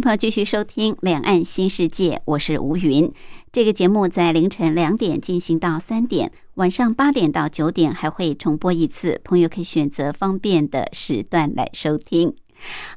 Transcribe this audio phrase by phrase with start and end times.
[0.00, 3.10] 朋友继续收听《两岸新世界》，我是吴云。
[3.50, 12.34] 这个节目在凌晨两点进行到三点，晚上八点到九点还会重播一次，朋友可以选择方便的时段来收听。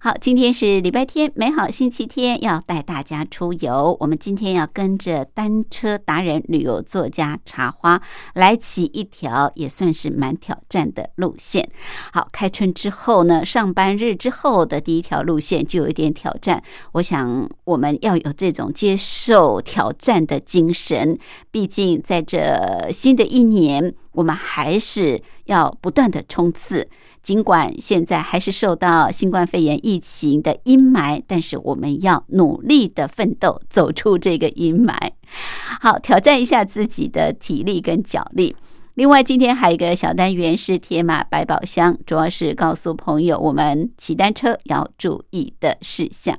[0.02, 3.96] 好，今天是礼拜天，美好星期天，要带大家出游。
[4.00, 8.02] 我们今天要跟着单车达人、旅游作家茶花
[8.34, 11.70] 来骑一条也算是蛮挑战的路线。
[12.14, 16.64] 好，开春之后呢，上班日之后的第一条路线就有一点挑战。
[16.94, 21.18] 我想我们要有这种接受挑战的精神，
[21.52, 26.90] 毕竟在这新的一年，我们还是要不断的冲刺。
[27.22, 34.96] 尽管现在还是受到新冠肺炎疫情的阴霾，但是我们要努力的奋斗，走出这个阴霾。
[35.80, 38.56] 好，挑战一下自己的体力跟脚力。
[38.96, 46.38] 另外，今天还有一个小单元是铁马百宝箱，主要是告诉朋友我们骑单车要注意的事项。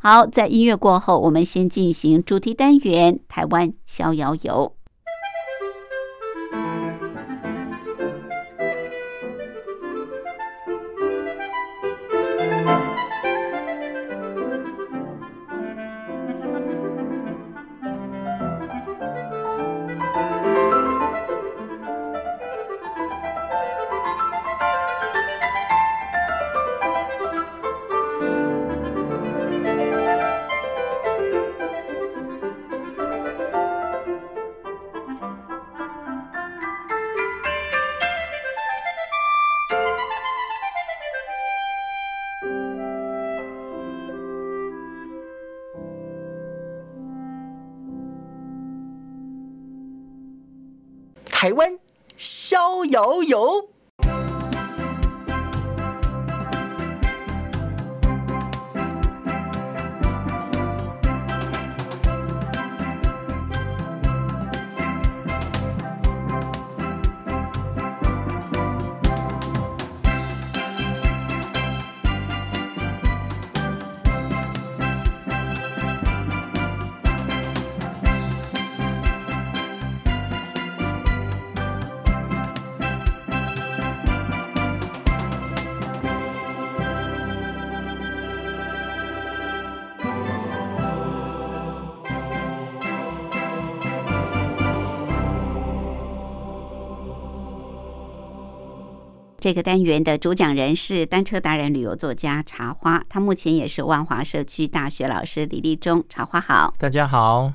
[0.00, 4.72] 好，在音乐过后，我们先进行主题单元——台湾逍遥游。
[52.88, 53.67] 有，有
[99.48, 106.04] 这个单元的主讲人是单车达人、旅游作家茶花，他目前也是万华社区大学老师李立忠。
[106.06, 107.50] 茶花好，大家好。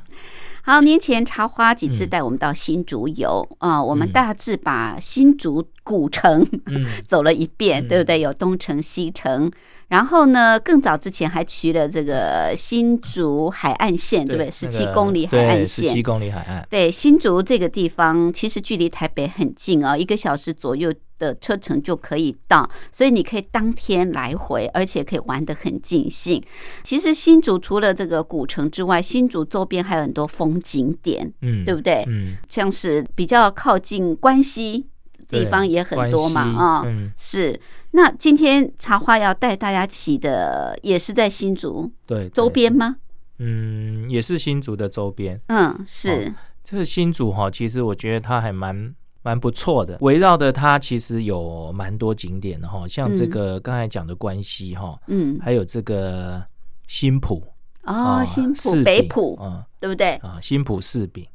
[0.63, 6.43] 好，年前茶花几次带我们到新竹游啊，我们大致把新竹古城
[7.07, 8.19] 走了一遍，对不对？
[8.19, 9.51] 有东城、西城，
[9.89, 14.49] 然后呢，更早之前还去了这个新竹海岸线，对不对？
[14.49, 16.65] 十七公里海岸线，十七公里海岸。
[16.71, 20.91] 对，新竹这个地方其实距离台北很近啊，一个小时左右。
[21.23, 26.43] 的车程就可以到，所以你可以当天来回，而且可以玩得很尽兴。
[26.83, 32.03] 其实新竹除了这个古城之外，新竹周边还有很多风景点，嗯，对不对？
[32.07, 34.85] 嗯，像是比较靠近关西
[35.29, 37.59] 地方也很多嘛，啊，嗯是。
[37.91, 42.97] 那今天茶花要带大家骑的也是在新竹对周边吗？
[43.39, 45.39] 嗯，也是新竹的周边。
[45.47, 46.33] 嗯，是。
[46.63, 48.93] 这个新竹哈，其实我觉得它还蛮。
[49.23, 56.43] 蛮不错的，围绕的它其实有蛮多景点的哈，像这个刚才讲的关西哈，嗯，还有这个
[56.87, 57.41] 新浦
[57.83, 60.15] 哦，新浦北浦啊，对不对？
[60.17, 60.39] 啊？
[60.41, 61.25] 新浦柿饼，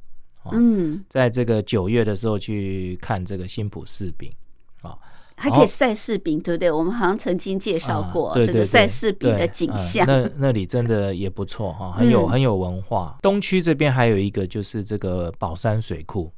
[0.53, 4.31] 嗯，在这个九月的时候去看这个新浦柿饼
[4.83, 4.95] 啊，
[5.35, 6.71] 还可以晒柿饼，对不对？
[6.71, 13.17] 我们好像曾经介绍过这个晒柿饼的景象，那那里真的也不错哈， 很有很有文化。
[13.23, 16.31] 东区这边还有一个就是这个宝山水库。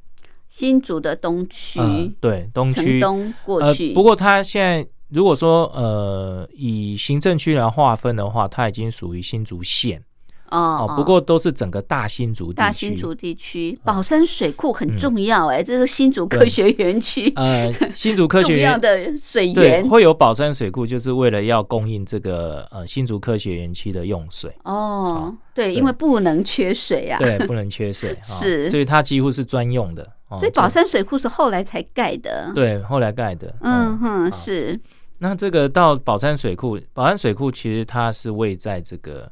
[0.51, 1.79] 新竹的东区，
[2.19, 3.93] 对东区东过去。
[3.93, 10.03] 不过它现在如果说呃以行政区来划分的话，它已经属于新竹县
[10.51, 19.87] 哦，不过都是整个大新竹大新竹地区，宝山水库很重要哎，这是新竹科学园区呃，新竹科学园 的水源。
[19.89, 24.53] 会有宝山水库，就是为了要供应这个呃新竹科学园区的用水。
[24.65, 30.05] 哦，对，因为不能缺水啊，对，不能缺水 是，所以它几乎是专用的，
[30.37, 34.77] 所以宝山水库是后来才盖的，对，后来盖的，嗯哼，是。
[35.19, 39.31] 那这个到宝山水库，宝山水库其实它是位在这个。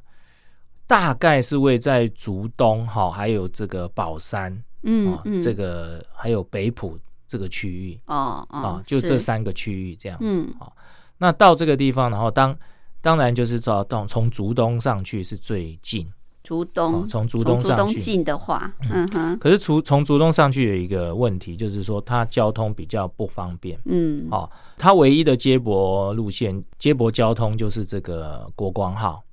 [0.90, 6.98] 大概是位在竹东哈，还有这个宝山，嗯，这个还有北浦
[7.28, 10.76] 这个区域哦哦，就这三个区域这样，嗯，好，
[11.20, 12.58] 那到这个地方，然后当
[13.02, 16.04] 当然就是说到从竹东上去是最近，
[16.42, 18.00] 竹东从竹东上去。
[18.00, 29.24] 近的话，嗯哼，可是从从竹东上去有一个问题，就是说它交通比较不方便，嗯，哦，它唯一的接驳路线接驳交通就是这个国光号。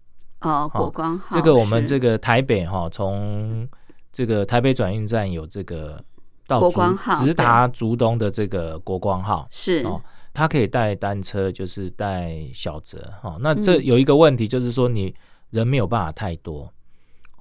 [0.46, 3.68] 哦，国光号，这个我们这个台北哈，从
[4.12, 6.02] 这个台北转运站有这个
[6.46, 10.00] 到国光号直达竹东的这个国光号是哦，
[10.32, 13.36] 它可以带单车，就是带小折哈。
[13.40, 15.14] 那这有一个问题，就是说你
[15.50, 16.72] 人没有办法太多。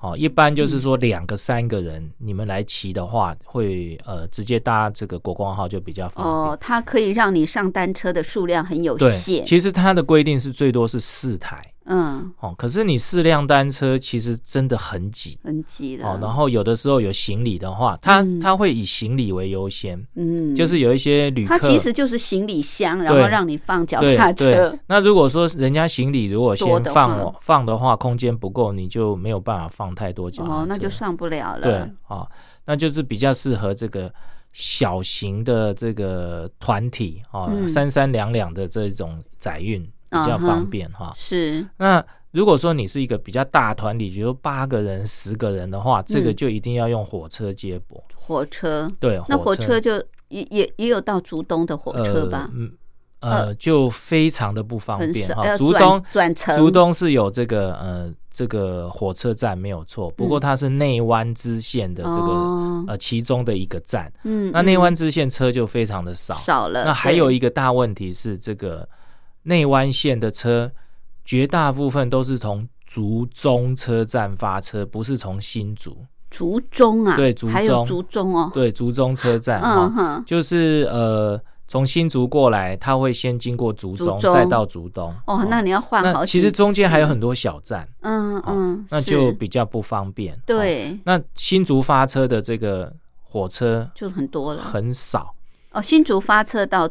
[0.02, 6.28] 哦，一般就是说两个三个人，你们来骑的话，会呃直接搭这个国光号就比较方便。
[6.28, 9.44] 哦，它可以让你上单车的数量很有限。
[9.46, 11.60] 其实它的规定是最多是四台。
[11.88, 16.08] 嗯，哦，可是你四辆单车其实真的很挤，很挤的。
[16.08, 24.76] 哦，然后有的时候有行李的话，他他会以行李为优先，嗯，就是有一些旅客，他其实就是行李箱，然后让你放脚踏车。
[24.88, 31.62] 那如果说人家行李如果先放放的话，空间不够，你就没有办法放太多脚踏车，哦，那就上不了了。
[31.62, 31.74] 对，
[32.08, 32.28] 啊，
[32.66, 34.12] 那就是比较适合这个
[34.54, 39.88] 小型的这个团体啊，三三两两的这种载运。
[40.24, 41.66] 比较方便哈，是。
[41.78, 48.04] 那如果说你是一个比较大团体，比如八个人、十个人的话，这个就一定要用火车接驳。
[48.14, 49.94] 火车对，那火车就
[50.28, 52.50] 也也也有到竹东的火车吧？
[52.54, 52.74] 嗯
[53.22, 55.56] 呃，就非常的不方便哈。
[55.56, 64.12] 竹东转乘，竹东是有这个呃这个火车站没有错，不过它是内湾支线的这个呃其中的一个站。
[64.26, 66.84] 嗯，那内湾支线车就非常的少，少了。
[66.84, 68.86] 那还有一个大问题是这个。
[69.46, 70.72] 内湾线的车，
[71.24, 75.96] 绝大部分都是从竹中车站发车，不是从新竹。
[76.32, 85.14] 竹中啊，对，竹中，竹中哦，对，竹中车站哈，就是呃，从新竹过来，他会先经过竹中，再到竹东。
[85.28, 86.26] 哦，那你要换好。
[86.26, 90.38] 其实中间还有很多小站，嗯嗯，那就比较不方便。
[90.46, 95.34] 对，那新竹发车的这个火车就很多了，很少。
[95.72, 96.90] 哦，新竹发车到。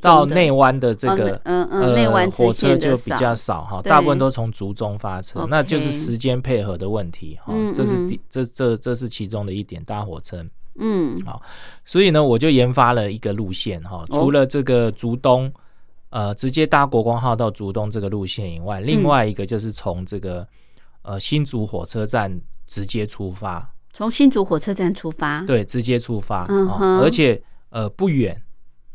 [0.00, 7.52] 到内湾的这个嗯嗯内湾火车就比较少哈，大部分都从竹中发车，那就是时间配合的问题哈。
[7.74, 10.44] 这是第这这这是其中的一点搭火车。
[10.78, 11.40] 嗯，好，
[11.84, 15.52] 所以呢，我就研发了一个路线哈，除了这个竹东
[16.10, 20.46] 呃直接搭国光号到竹东这个路线以外，另外一个就是从这个
[21.02, 22.34] 呃新竹火车站
[22.66, 26.68] 直接出发，从新竹火车站出发，对，直接出发，嗯
[27.00, 27.40] 而且
[27.70, 28.42] 呃不远。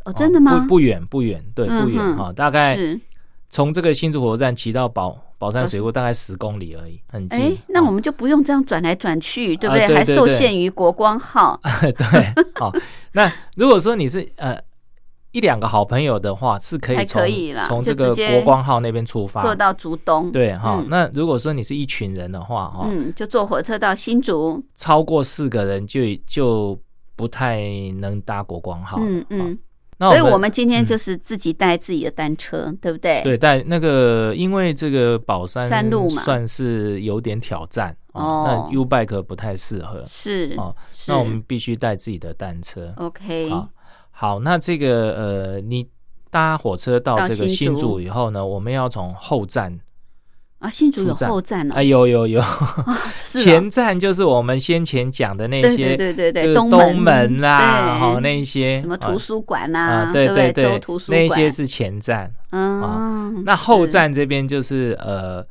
[0.06, 0.60] 哦，真的吗？
[0.60, 2.78] 不不远不远，对，不远哈，大概
[3.50, 7.40] 从这个新竹火车站骑到宝宝山水库大概十公里而已，很近。
[7.40, 9.88] 哎，那我们就不用这样转来转去，对不对？
[9.94, 11.60] 还受限于国光号。
[11.98, 12.72] 对，好。
[13.14, 14.58] 那如果说你是呃
[15.32, 17.22] 一两个好朋友的话，是可以从
[17.68, 20.32] 从这个国光号那边出发，坐到竹东。
[20.32, 20.84] 对哈。
[20.88, 24.64] 那如果说你是一群人的话，哈，嗯，就坐火车到新竹。
[24.76, 26.80] 超过四个人就就
[27.16, 27.62] 不太
[28.00, 28.98] 能搭国光号。
[29.02, 29.60] 嗯嗯。
[30.10, 33.22] 所以，我们今天就是自己带自己的单车，对不对？
[33.24, 38.44] 对，带那个，因为这个宝山山路嘛，算是有点挑战哦。
[38.48, 40.76] 那 U bike 不太适合，是哦。
[41.08, 42.92] 那我们必须带自己的单车。
[42.98, 43.70] OK，好，
[44.10, 45.88] 好，那这个呃，你
[46.30, 49.80] 搭火车到这个新竹以后呢，我们要从后站。
[50.62, 52.42] 啊，新竹有后站啊，有有有，
[53.26, 57.42] 前站就是我们先前讲的那些，对对对对，东门。
[57.42, 61.20] 啦，哈，那些什么图书馆呐，对对对，图书馆。
[61.20, 65.44] 那些是前站，嗯，那后站这边就是呃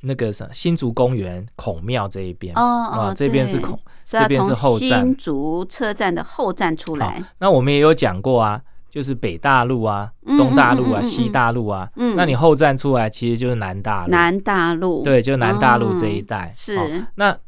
[0.00, 7.22] 那个什么新竹公园孔庙这一边，哦哦，这边是孔，这边是后站，新竹车站的后站出来。
[7.38, 8.62] 那我们也有讲过啊。
[8.90, 14.10] 就是北大陆啊，东大陆啊，西大陆啊，那你后站出来其实就是南大陆。
[14.10, 17.06] 南大陆对，就南大陆这一带是。
[17.14, 17.38] 那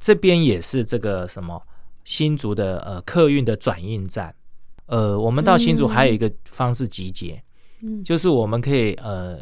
[0.00, 1.62] 这边也是这个什么
[2.04, 4.34] 新竹的呃客运的转运站。
[4.86, 7.42] 呃，我们到新竹还有一个方式集结，
[7.82, 9.38] 嗯，就是我们可以呃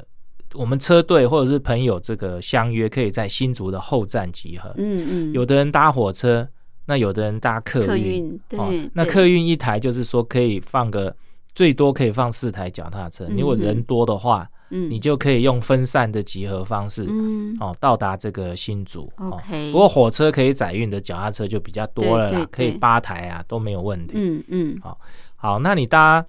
[0.54, 4.73] 我们车队或者是朋友这个相约，可以在新竹的后站集合。
[4.78, 6.49] 嗯嗯，有的人搭火车，
[6.87, 8.40] 那有的人搭客运。
[8.49, 11.14] 对，那客运一台就是说可以放个
[11.54, 13.26] 最多可以放四台脚踏车。
[13.30, 19.11] 如果人多的话，嗯，你就可以用分散的集合方式，嗯，哦，到达这个新竹。
[19.16, 24.14] OK，不过火车可以载运的脚踏车就比较多了啦，可以八台啊都没有问题。
[24.16, 24.99] 嗯嗯，好，
[25.37, 26.25] 好，那你搭。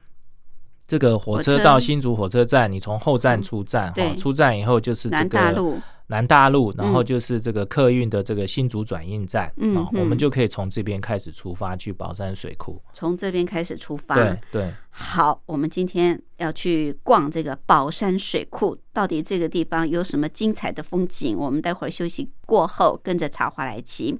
[0.88, 5.40] 这个火车到新竹火车站，你从后站出站，哈，出站以后就是这个
[6.08, 12.82] 南大路，然后就是这个客运的这个新竹转运站，啊，我们就可以从这边开始出发去宝山水库。
[12.94, 14.74] 从这边开始出发，对对。
[14.90, 21.38] 好，我们今天要去逛这个宝山水库，到底这个地方有什么精彩的风景？
[21.38, 24.20] 我们待会儿休息过后，跟着茶花来骑。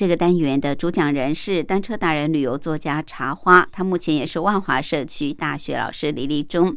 [0.00, 6.74] 这个单元的主讲人是单车达人、旅游作家茶花，他目前也是万华社区大学老师李立忠。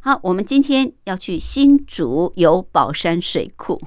[0.00, 3.80] 好，我们今天要去新竹游宝山水库。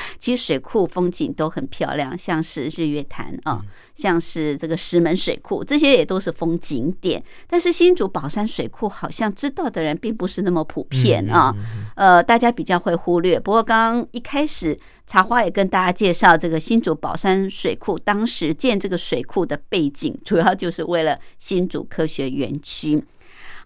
[0.18, 3.62] 其实水库风景都很漂亮，像是日月潭啊，
[3.94, 7.22] 像是这个石门水库，这些也都是风景点。
[7.46, 11.54] 但是新竹宝山水库好像知道的人并不是那么普遍啊，
[11.96, 13.38] 呃，大家比较会忽略。
[13.38, 23.02] 不过刚刚一开始茶花也跟大家介绍这个新竹宝山水库，当时建这个水库的背景，主要就是为了新竹科学园区。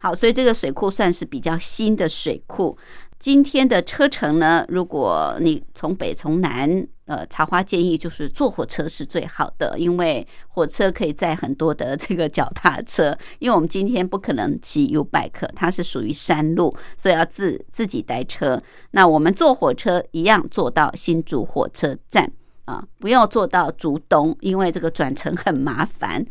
[0.01, 2.77] 好，所以这个水库算是比较新的水库。
[3.19, 4.65] 今天的车程呢？
[4.69, 13.17] 如果你从北从南，呃，茶花建议就是坐火车是最好的，因为火车可以载很多的这个脚踏车。
[13.41, 18.63] 因为我们今天不可能骑 U bike，它是属于山路，所以要自自己带车。
[18.93, 22.31] 那我们坐火车一样坐到新竹火车站
[22.67, 26.25] 啊，不要坐到竹东，因为这个转乘很麻烦。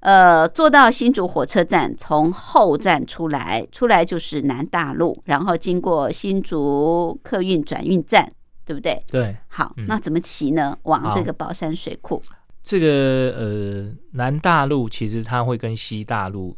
[0.00, 8.32] 呃，坐到新竹火车站，从后站出来，出来就是南大路，然后经过新竹客运转运站，
[8.64, 9.02] 对不对？
[9.10, 9.36] 对。
[9.48, 10.76] 好，那怎么骑呢？
[10.84, 12.22] 往这个宝山水库。
[12.62, 16.56] 这个呃，南大路其实它会跟西大路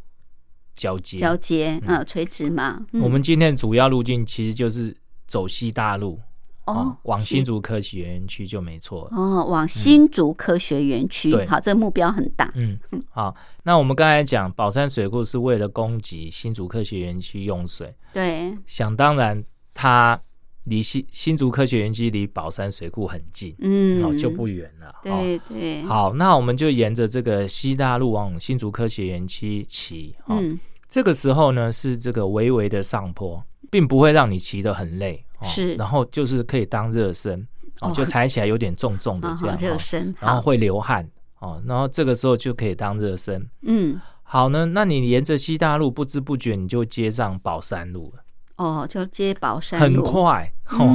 [0.77, 2.85] 交接，交接，嗯，垂直嘛。
[3.03, 4.97] 我们今天主要路径其实就是
[5.27, 6.19] 走西大路。
[6.67, 9.09] 哦，往新竹科学园区就没错。
[9.11, 12.53] 哦，往新竹科学园区，好，这个目标很大。
[12.55, 12.79] 嗯，
[13.11, 17.95] 好，那我们刚才讲宝山水库是为了供给新竹科学园区用水。
[18.13, 19.43] 对，想当然，
[19.75, 20.21] 它
[20.65, 24.95] 离新新竹科学园区离宝山水库很近，嗯，哦就不远了。
[25.03, 25.83] 对对。
[25.83, 30.15] 好，那我们就沿着这个西大路往新竹科学园区骑。
[30.29, 30.57] 嗯，
[30.93, 35.25] 这个时候呢是这个微微的上坡，并不会让你骑得很累。
[35.41, 35.75] 是。
[35.77, 37.49] 然后就是可以当热身，
[37.81, 39.59] 哦，就踩起来有点重重的 这样。
[39.59, 40.15] 热身。
[40.21, 41.09] 然后会流汗，
[41.39, 43.49] 哦，然后这个时候就可以当热身。
[43.63, 43.99] 嗯。
[44.23, 48.23] 好呢，那你沿着西大路不知不觉你就接上宝山路了。
[48.57, 50.95] 哦，就接宝山路，很快，哦，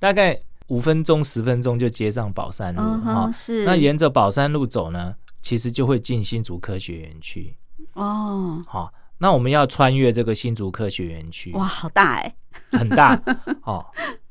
[0.00, 0.36] 大概
[0.66, 3.30] 五分钟十分钟就接上宝山路哈。
[3.32, 7.56] 是，那沿着宝山路走呢，其实就会进新竹科学园区。
[7.92, 11.52] 哦，好，那我们要穿越这个新竹科学园区。
[11.52, 12.34] 哇，好大哎，
[12.72, 13.20] 很大。
[13.64, 13.84] 哦，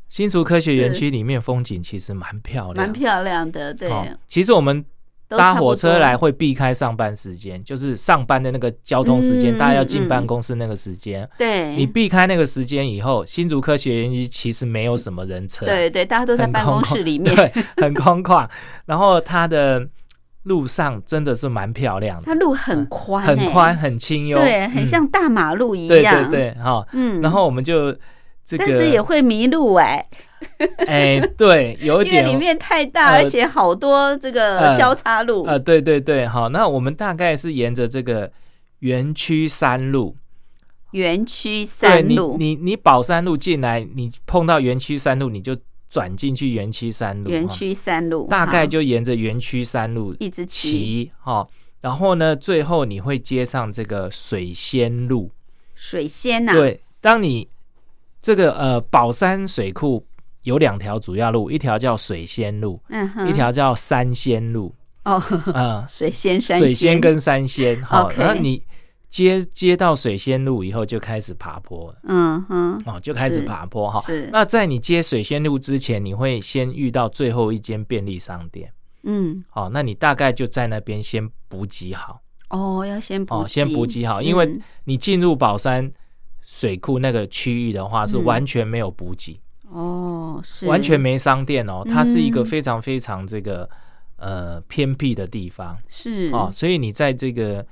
[0.09, 3.73] 新竹科学园区里面风景其实蛮漂亮，蛮漂亮的。
[3.73, 3.91] 对，
[4.27, 4.85] 其实我们。
[5.27, 11.27] 搭火车来会避开上班时间，就是上班的那个交通时间，大家要进办公室那个时间。
[11.35, 15.65] 对，你避开那个时间以后，新竹科学园区其实没有什么人车。
[15.65, 18.47] 对对，大家都在办公室里面，对，很空旷。
[18.85, 19.85] 然后它的
[20.45, 26.29] 路上真的是蛮漂亮的，它路很宽，很宽，很清幽，对，很像大马路一样。
[26.29, 27.21] 对对对，哈，嗯。
[27.21, 27.91] 然后我们就
[28.45, 30.05] 这个，但是也会迷路哎。
[30.85, 35.43] 哎，对，有一点，因为里面太大，而且好多这个交叉路。
[35.45, 38.29] 呃，对对对，好，那我们大概是沿着这个
[38.79, 40.15] 园区山路，
[40.91, 45.55] 园区山路，你你你宝山路进来，你碰到园区山路，你就
[45.89, 47.29] 转进去园区山路。
[47.29, 51.47] 园区山路，大概就沿着园区山路一直骑，哈，
[51.81, 55.31] 然后呢，最后你会接上这个水仙路。
[55.73, 57.47] 水仙呐，对，当你
[58.21, 60.05] 这个呃宝山水库。
[60.45, 64.75] 有两条主要路，一条叫水仙路，嗯，一条叫山仙路。
[65.03, 65.19] 哦，
[65.51, 68.61] 嗯，水仙山水仙跟山仙，好，然后你
[69.09, 71.99] 接接到水仙路以后，就开始爬坡了。
[72.03, 74.01] 嗯哼，哦，就开始爬坡哈。
[74.01, 74.29] 是。
[74.31, 78.71] 那在你接水仙路之前，你会先遇到最后一间便利商店。
[79.03, 82.21] 嗯，好，那你大概就在那边先补给好。
[82.49, 85.91] 哦，要先补，先补给好，因为你进入宝山
[86.41, 89.39] 水库那个区域的话，是完全没有补给。
[89.69, 93.67] 哦，是完全没商店哦，它是一个非常非常这个
[94.17, 97.65] 呃偏僻的地方，是哦，所以你在这个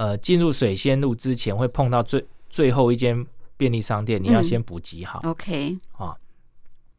[0.00, 3.26] 呃进入水仙路之前，会碰到最最后一间
[3.58, 5.76] 便利商店，你要先补给好，OK。
[5.92, 6.16] 啊，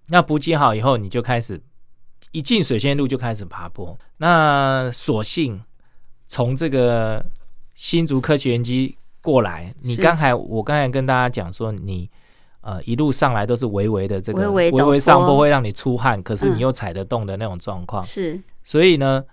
[0.09, 1.59] 那补给好以后，你就开始
[2.31, 5.59] 一进水仙路就开始爬坡，那所幸
[6.27, 7.25] 从这个
[7.73, 12.07] 新竹科学园区过来，你刚才我刚才跟大家讲说你。
[12.63, 18.05] 呃，一路上来都是微微的这个微微上坡，会让你出汗，可是你又踩得动的那种状况。
[18.05, 19.25] 是，所以呢，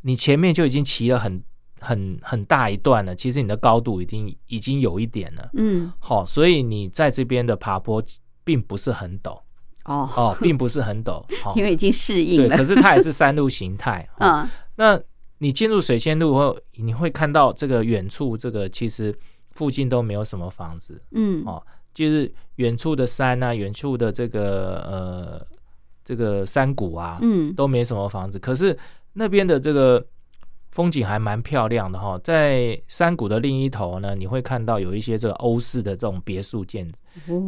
[0.00, 1.40] 你前面就已经骑了很
[1.82, 5.50] 很很大一段了，其实你的高度已经已经有一点了。
[5.54, 8.02] 嗯，好，所以你在这边的爬坡
[8.44, 9.38] 并不是很陡。
[9.84, 11.24] 哦哦，并不是很陡，
[11.56, 12.48] 因为已经适应了。
[12.48, 14.08] 对，可是它也是山路形态。
[14.20, 14.98] 嗯，那
[15.38, 19.12] 你进入水仙路后，你会看到这个远处，这个其实
[19.50, 21.02] 附近都没有什么房子。
[21.10, 21.60] 嗯，哦。
[21.92, 25.46] 就是远处的山啊，远处的这个呃
[26.02, 28.38] 这个山谷啊，嗯，都没什么房子。
[28.38, 28.74] 可是
[29.12, 30.02] 那边的这个
[30.72, 32.18] 风景还蛮漂亮的哈。
[32.24, 36.90] 在山谷的另一头呢，你会看到有一些这个欧式的这种别墅建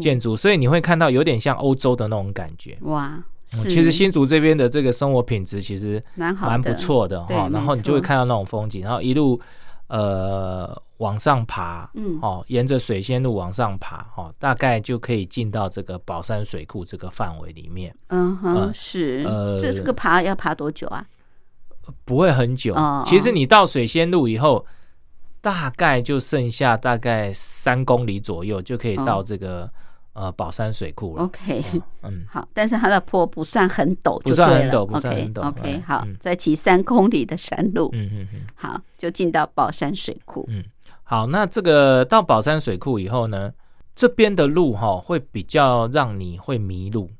[0.01, 2.79] 建筑，所以你会看到有点像欧洲的那种感觉。
[2.83, 7.49] 哇，其实新竹这边的这个生活品质其实蛮蛮不错的哈。
[7.53, 9.41] 然后你就会看到那种风景，然后一路
[9.89, 10.81] 呃。
[10.99, 17.95] 往上爬，嗯，哦，沿着水仙路往上爬，哦，大概就可以进到这个宝山水库这个范围里面。
[18.11, 21.05] 嗯哼，是，呃，这这个爬要爬多久啊？
[22.05, 22.75] 不会很久，
[23.07, 24.65] 其实你到水仙路以后，
[25.41, 29.71] 大概就剩下大概三公里左右就可以到这个。
[30.17, 31.25] 呃，宝山水库了。
[31.25, 31.65] OK，
[32.05, 35.49] 嗯，好，但是它的坡不算很陡，不算很陡，不算很陡。
[35.49, 40.45] OK，好，再骑三公里的山路，嗯嗯嗯，好，就进到宝山水库。
[40.49, 40.63] 嗯，
[41.03, 43.51] 好，那这个到宝山水库以后呢，
[43.97, 47.11] 这边的路哈会比较让你会迷路。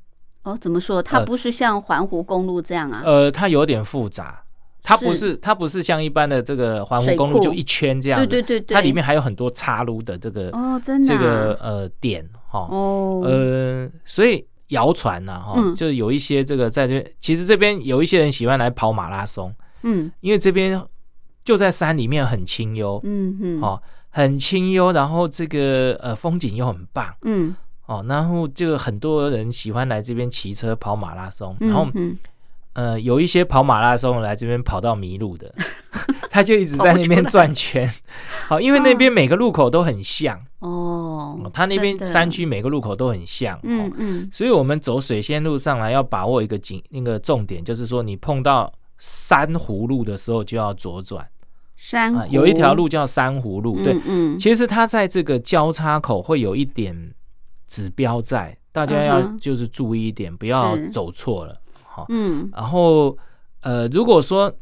[0.45, 1.03] 哦，怎么说？
[1.03, 3.03] 它不是像环湖公路这样啊？
[3.05, 4.44] 呃，它有点复杂。
[4.87, 12.69] 它不是，它不是像一般的这个环湖公路就一圈这样子，对对对对，它里面还有很多岔路的这个哦，真的这个呃点哈。
[12.71, 13.23] 哦。
[13.25, 19.51] 呃，所以谣传呐哈，就有一些这个在这，其实这边有一些人喜欢来跑马拉松，
[19.85, 20.79] 嗯，因为这边
[21.43, 31.89] 就在山里面很清幽，嗯嗯，哦，很清幽，然后这个呃风景又很棒，嗯，哦，然后就很多人喜欢来这边骑车跑马拉松，然后。
[32.75, 35.53] 呃，有一些跑马拉松来这边跑到迷路的，
[36.31, 37.89] 他就一直在那边转圈。
[38.47, 40.41] 好，因为那边每个路口都很像。
[40.59, 43.59] 哦，他那边山区每个路口都很像。
[43.63, 51.27] 嗯嗯，所以我们走水仙路上来要把握一个景那个重点，就是说你碰到珊瑚路的时候就要左转。
[51.77, 57.13] 珊有一条路叫珊瑚路，对，嗯，其实它在这个交叉口会有一点
[57.69, 61.61] 指标在，大家要就是注意一点，不要走错了。
[61.95, 63.17] 好，嗯，然后
[63.61, 64.53] 呃，如果说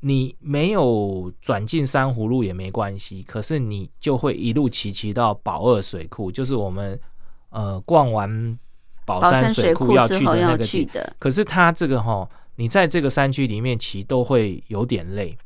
[0.00, 7.00] 你没有转进珊瑚路也没关系，可是你就会一路骑骑到宝二水库，就是我们
[7.48, 8.58] 呃逛完
[9.06, 10.86] 宝山水库要去的那个地。
[11.18, 15.36] 可是它这个哈，你在这个山区里面骑都会有点累。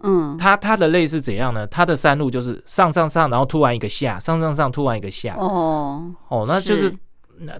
[0.00, 1.66] 嗯，它它的累是怎样呢？
[1.66, 5.34] 它的山路就是上上上，然后突然一个下，上上上，突然一个下。
[5.38, 6.94] 哦哦，那就是。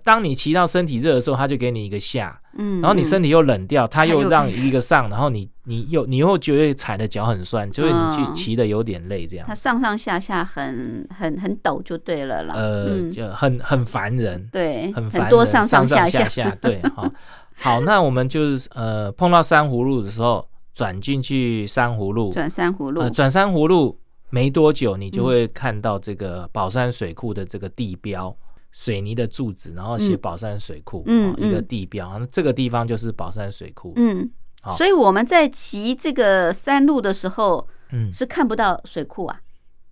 [0.03, 9.47] 当你骑到身体热的时候，他就给你一个下，嗯，然后你身体又冷掉，他又让一个上，然后你你又你又觉得踩的脚很酸，就是你去骑的有点累，这样。
[9.47, 12.55] 它上上下下很很很陡就对了啦。
[12.57, 17.11] 呃，就很很烦人，对，很烦多上上下下， 对，好，
[17.57, 23.99] 好，那我们就是呃碰到珊瑚路的时候，转进去珊瑚路，转珊瑚路，转珊瑚路
[24.31, 28.37] 没多久，你就会看到这个宝山水库的这个地标。
[28.79, 34.31] 水泥的柱子，然后写宝山水库，嗯，一个地标，那这个地方就是宝山水库，嗯，
[34.63, 39.41] 好，所以我们在骑这个山路的时候，嗯，是看不到水库啊，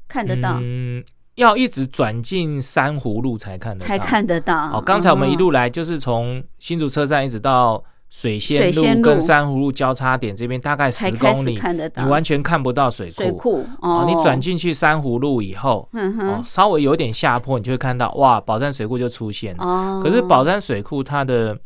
[0.07, 4.79] 看得到，嗯，要一直转进珊瑚路才看得到，才看得到。
[4.79, 7.83] 哦，刚才我们一路来就是从新竹车站一直到。
[8.17, 11.61] 水仙路跟珊瑚路交叉点这边大概十公里，
[11.97, 13.15] 你完全看不到水库。
[13.15, 19.63] 水库哦，你转进去珊瑚路以后，哦，稍微有点下坡，你就会看到哇，宝山水库就出现了。
[19.63, 21.59] 哦，可是宝山水库它的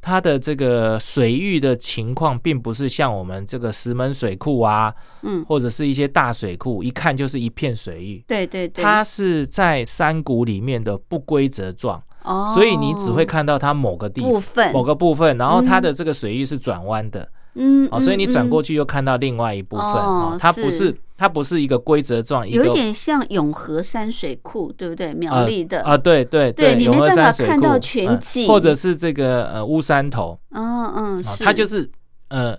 [0.00, 8.24] 它的这个水域的情况，并不是像我们这个石门水库啊，嗯，或者是一些大水库，一看就是一片水域。
[8.26, 12.02] 对对对，它是在山谷里面的不规则状。
[12.22, 20.96] 哦，所以你只会看到它某个地方、某个部分，然后它的这个水域是转弯的，嗯，哦，所以你转过去又看到另外一部分，哦，它不是。
[21.20, 25.12] 它不是一个规则状，有一点像永和山水库，对不对？
[25.12, 25.82] 苗栗的。
[25.82, 31.90] 啊，对对对，你没办法看到全景，或者是这个呃乌山头，嗯嗯，它就是
[32.28, 32.56] 呃。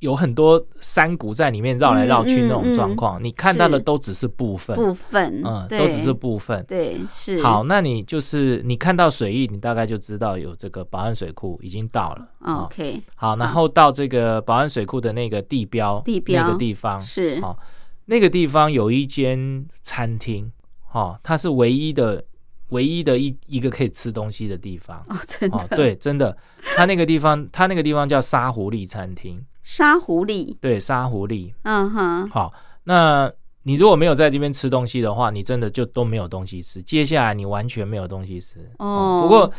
[0.00, 7.42] 有很多山谷在里面绕来绕去那种状况，你看到的都只是部分，部分，嗯，都只是部分，对，是。
[7.42, 12.28] 好，那你就是你看到水域，你大概就知道有这个保安水库已经到了。
[12.42, 17.58] OK，好，然后到这个保安水库的那个地标，地标那个地方是，好，
[18.04, 20.52] 那个地方有一间餐厅，
[20.86, 22.24] 哈，它是唯一的、
[22.68, 25.02] 唯一的一一个可以吃东西的地方。
[25.08, 26.36] 哦，真的，对，真的，
[26.76, 29.44] 它那个地方，它那个地方叫沙狐狸餐厅。
[29.68, 32.50] 沙狐狸，对，沙狐狸，嗯哼，好，
[32.84, 33.30] 那
[33.64, 36.82] 你如果没有在这边吃东西的话，你真的就都没有东西吃。
[36.82, 38.66] 接下来你完全没有东西吃。
[38.78, 39.20] 哦。
[39.22, 39.52] 不过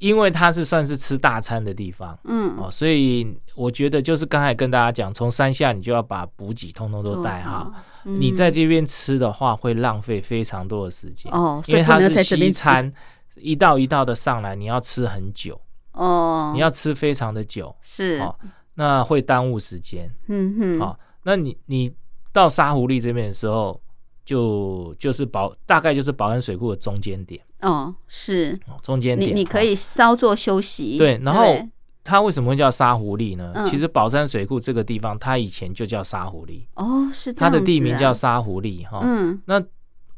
[0.00, 7.72] 因为它是算是吃大餐的地方，嗯，哦，所以我觉得就是刚才跟大家讲，从山下你就要把补给通通都带好。
[8.02, 12.92] 你在这边吃的话，会浪费非常多的时间哦，因为它是西餐，
[13.36, 15.58] 一道一道的上来，你要吃很久。
[15.92, 18.20] 哦，你要吃非常的久，是。
[18.20, 18.36] 哦。
[18.78, 21.92] 那会耽误时间，嗯哼，好，那你你
[22.32, 23.80] 到沙狐狸这边的时候，
[24.24, 28.56] 就就是保大概就是保安水库的中间点，哦，是。
[28.80, 31.44] 中间点，你你可以稍作休息，对，然后
[32.04, 33.52] 它为什么会叫沙狐狸呢？
[33.66, 39.60] 其实宝山水库这个地方，它以前就叫沙狐狸，哦，是它的地名叫沙狐狸，哈，嗯，那。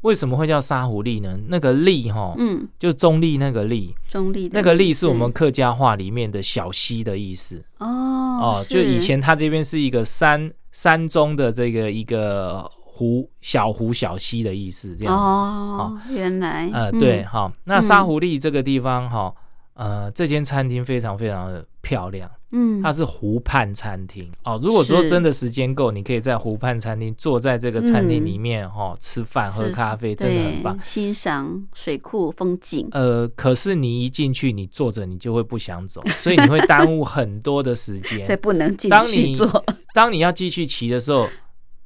[0.01, 1.37] 为什么会叫沙狐狸呢？
[1.47, 7.63] 那个狸哈，嗯，就中立那个立，中立那个立是我们客家话里面的小溪的意思。
[7.77, 15.15] 哦哦，就以前它这边是一个山山中的这个一个湖小湖小溪的意思，这样。
[15.15, 16.69] 哦，原来。
[16.73, 19.33] 呃对哈，那沙狐狸这个地方哈。
[19.81, 24.59] 呃，这间餐厅非常非常的漂亮，嗯，它是湖畔餐厅哦。
[24.61, 32.87] 如果说真的时间够，你可以在湖畔餐厅坐在这个餐厅里面哈，吃饭喝咖啡，真的很棒，欣赏水库风景。
[32.91, 39.65] 呃，可是你一进去，你坐着你就会不想走， 所以你会耽误很多的时间， 所以不能进去坐。
[39.95, 41.27] 当你要继续骑的时候，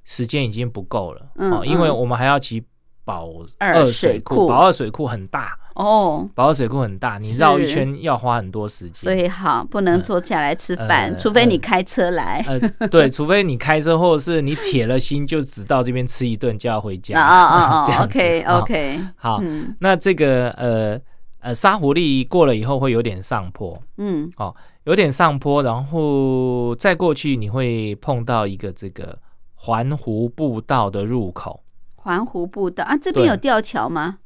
[0.04, 2.62] 时间已经不够了哦，因为我们还要骑
[3.06, 5.58] 宝二水库，宝二水库很大。
[5.76, 12.44] 哦，宝水库很大，你绕一圈要花很多时间，所以好不能坐下来吃饭，除非你开车来。
[12.48, 17.20] 呃，对，除非你开车，或者是你铁了心就只到这边吃一顿就要回家。
[17.20, 18.04] 啊啊啊！
[18.06, 19.42] OK OK，好，
[19.80, 21.00] 那这个呃
[21.40, 29.18] 呃，沙湖砾过了以后会有点上坡，嗯，哦，有点上坡，然后再过去你会碰到一个这个
[29.56, 31.62] 环湖步道的入口。
[31.96, 34.20] 环湖步道啊，这边有吊桥吗？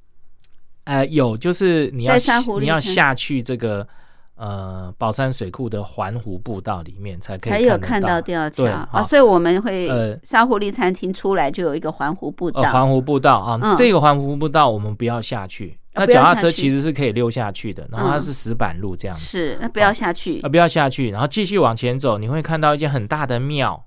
[0.89, 2.15] 呃，有，就是你要
[2.59, 3.87] 你要下去这个
[4.35, 15.77] 呃宝山水库的环湖步道里面才可以才有看到吊桥啊，所以我们会呃沙湖砾餐厅出来就有一个环湖步道，环湖步道啊，这个环湖步道我们不要下去。
[15.93, 19.23] 那脚踏车其实是可以溜下去的，然后它是石板路这样子。
[19.23, 20.39] 是，那不要下去。
[20.39, 23.85] 啊，不要下去，然后继续往前走，你会看到一间很大的庙。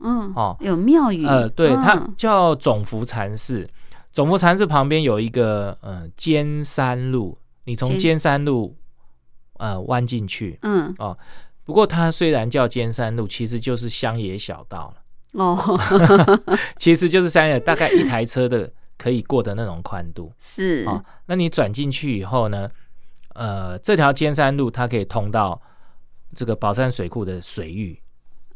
[0.00, 1.24] 嗯，哦，有庙宇。
[1.26, 3.66] 呃，对，它叫总福禅寺。
[4.16, 8.74] 总福禅寺旁边有一个呃尖山路，你从尖山路
[9.58, 10.58] 呃弯进去。
[10.62, 11.18] 嗯，哦，
[11.64, 15.02] 不过它虽然叫尖山路，其实就是乡野小道了。
[15.32, 15.78] 哦，
[16.80, 18.72] 其实就是乡野，大概一台车的。
[18.98, 22.70] 可以过的那种宽度是哦，那你转进去以后呢？
[23.34, 25.60] 呃，这条尖山路它可以通到
[26.34, 28.00] 这个宝山水库的水域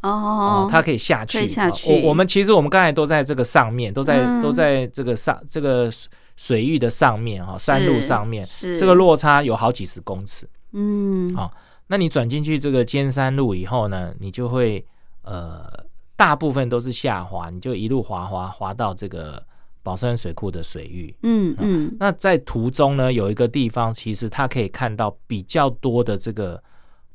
[0.03, 1.47] 哦，它可以下去。
[1.47, 1.93] 下去。
[1.93, 5.91] 我我们其实我们刚才都在这个上面，都在都在这个上这个
[6.37, 10.49] 水域的上面哈，山路上面，是这个落差有好几十公尺。
[10.73, 11.53] 嗯，好，
[11.89, 14.85] 那你转进去这个尖山路以后呢，你就会
[15.23, 15.69] 呃，
[16.17, 19.43] 大部分都是下滑，你就一路滑滑滑到这个。
[19.83, 26.63] 宝山水库的水域，嗯嗯，那在途中呢，有一个地方，其实它可以看到比较多的这个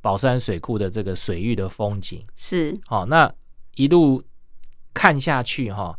[0.06, 2.80] 宝山水库的这个水域的风景，是。
[2.86, 3.34] 好，那
[3.74, 4.22] 一路
[4.94, 5.98] 看下去哈，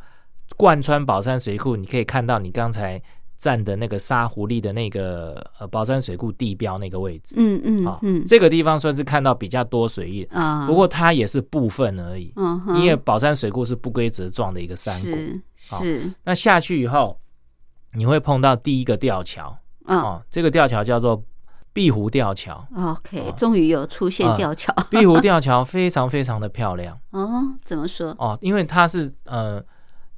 [0.57, 3.03] 贯穿宝山水库，你可以看到你刚才。
[3.38, 17.21] 站的那个沙湖砾的那个呃宝山水库地标那个位置，嗯嗯，啊，这个地方算是看到比较多水域啊，不过它也是部分而已，嗯，因为宝山水库是不规则状的一个山谷，是，那下去以后
[17.92, 21.23] 你会碰到第一个吊桥，哦，这个吊桥叫做
[21.76, 28.16] 碧湖吊桥，OK，终于有出现吊桥， 碧湖吊桥非常非常的漂亮，哦，怎么说？
[28.18, 29.62] 哦，因为它是呃，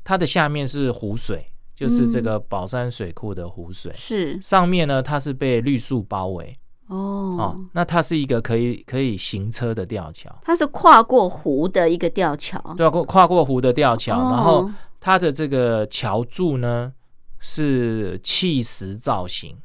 [0.04, 1.44] 它的下面是湖水。
[1.74, 4.36] 就是这个宝山水库的湖水，是。
[4.42, 6.58] 上面呢，它是被绿树包围。
[6.88, 6.96] 哦。
[7.38, 14.68] 哦，那它是一个可以可以行车的吊桥，它是跨过湖的一个吊桥，对，过跨过湖的吊桥，然后
[14.98, 16.92] 它的这个桥柱呢
[17.38, 19.56] 是砌石造型。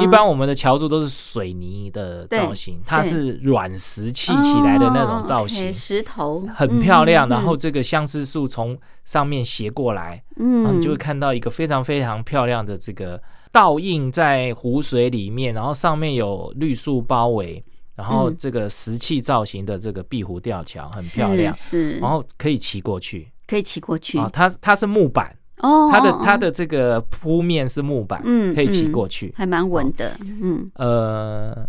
[0.00, 7.28] 一般我们的桥柱都是水泥的造型，它是软石砌起来的那种造型，石头很漂亮。
[7.28, 13.22] 然后这个相思树从上面斜过来，嗯，你就会看到一个非常非常漂亮的这个
[13.52, 25.32] 倒映在湖水里面，然后上面有绿树包围，然后这个石砌造型的这个碧湖吊桥很漂亮，是，然后可以骑过去，可以骑过去啊，它它是木板。
[25.62, 31.68] 哦，它的它的这个铺面是木板，嗯，可以骑过去，还蛮稳的，嗯，呃，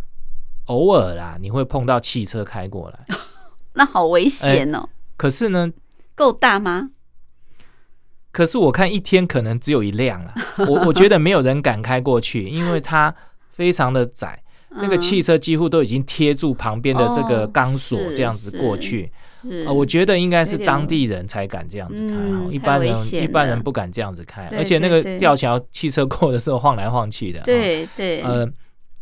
[0.65, 3.15] 偶尔啦，你会碰到汽车开过来，
[3.73, 4.89] 那好危险哦。
[5.15, 5.71] 可是呢，
[6.15, 6.89] 够大吗？
[8.31, 10.33] 可是我看一天可能只有一辆啊，
[10.67, 13.13] 我我觉得没有人敢开过去， 因为它
[13.51, 19.11] 非常的窄，那个汽车几乎都已经贴住旁边的这个钢索，这样子过去。
[19.67, 28.47] 啊，我觉得应该是当地人才敢这样子开哈，一般人一般人不敢这样子开，而且那个吊桥汽车过的时候晃来晃去的，对对，呃，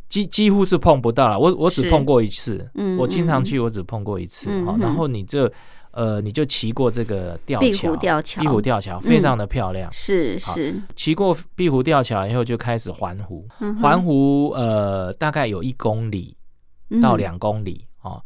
[0.09, 5.51] 几几乎是碰不到了，我我只碰过一次，我经常去，我只碰过一次哈，然后你这
[5.91, 13.47] 呃，你就骑过这个吊桥，壁虎吊桥，壁虎吊桥非常的漂亮，是是，骑过壁虎吊桥以后就开始环湖，
[13.81, 16.35] 环湖呃大概有一公里
[17.01, 18.21] 到两公里啊。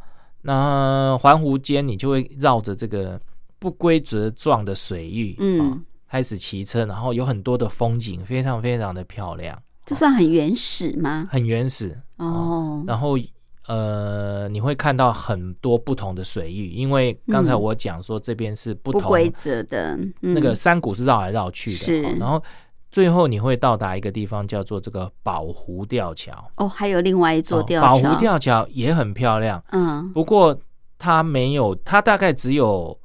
[0.46, 3.20] 那环湖间，你就会绕着这个
[3.58, 9.60] 不规则状的水域，嗯，开始骑车，然后有很多的风景，非常非常的漂亮。
[9.84, 11.28] 这算很原始吗？
[11.30, 12.84] 很原始哦。
[12.86, 13.18] 然后
[13.66, 22.02] 呃，你会看到很多不同的水域，因为刚才我讲说这边是不规则的，那个山谷是绕来绕去的，是。
[22.02, 22.40] 然后
[22.90, 26.32] 最后你会到达一个地方，叫做这个宝湖吊桥。
[26.56, 29.62] 哦，还有另外一座吊桥，宝湖吊桥也很漂亮。
[29.72, 30.58] 嗯，不过
[30.98, 32.98] 它没有，它大概只有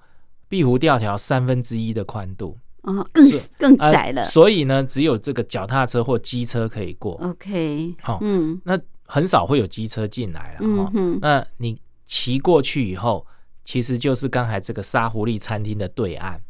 [0.47, 2.57] 碧湖吊桥三分之一的宽度。
[2.83, 3.25] 哦，更
[3.57, 4.23] 更窄了。
[4.25, 7.13] 所以呢，只有这个脚踏车或机车可以过。
[7.21, 10.59] OK，好，嗯，那很少会有机车进来了。
[10.61, 13.25] 嗯那你骑过去以后，
[13.65, 16.41] 其实就是刚才这个沙狐狸餐厅的对岸。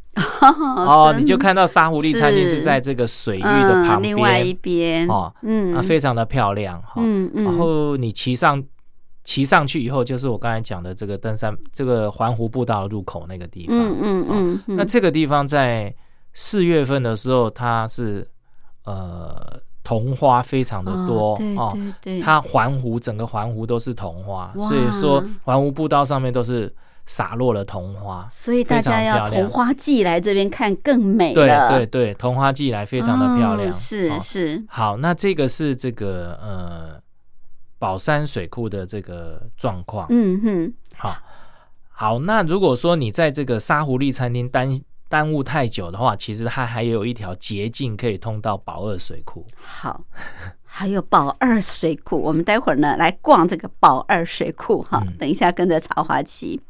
[0.42, 5.76] 哦，你就看到沙湖砾餐厅是在这个水域的旁边，另外一边哦，嗯。
[5.76, 8.62] 啊，非常的漂亮哈，嗯嗯，然后你骑上
[9.24, 14.26] 骑上去以后，就是我刚才讲的这个登山这个环湖步道入口那个地方，嗯嗯
[14.68, 15.94] 嗯，那这个地方在
[16.34, 18.28] 四月份的时候，它是
[18.84, 26.74] 呃桐花非常的多哦，对对，它环湖整个环湖都是桐花，所以说环湖步道上面都是
[27.06, 34.64] 洒落了桐花，所以大家要桐花季来这边看更美对对对，桐花季来非常的漂亮，是是。
[34.68, 37.02] 好，那这个是这个呃
[37.80, 41.16] 宝山水库的这个状况，嗯哼，好，
[41.90, 44.80] 好，那如果说你在这个沙狐狸餐厅耽。
[45.12, 49.46] 耽误太久的话，其实它还有一条捷径可以通到宝二水库。
[49.62, 50.06] 好，
[50.64, 55.04] 还有宝二水库，我们待会儿呢来逛这个宝二水库哈。
[55.20, 56.62] 等一下跟着曹华奇。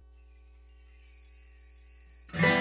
[2.33, 2.60] Yeah.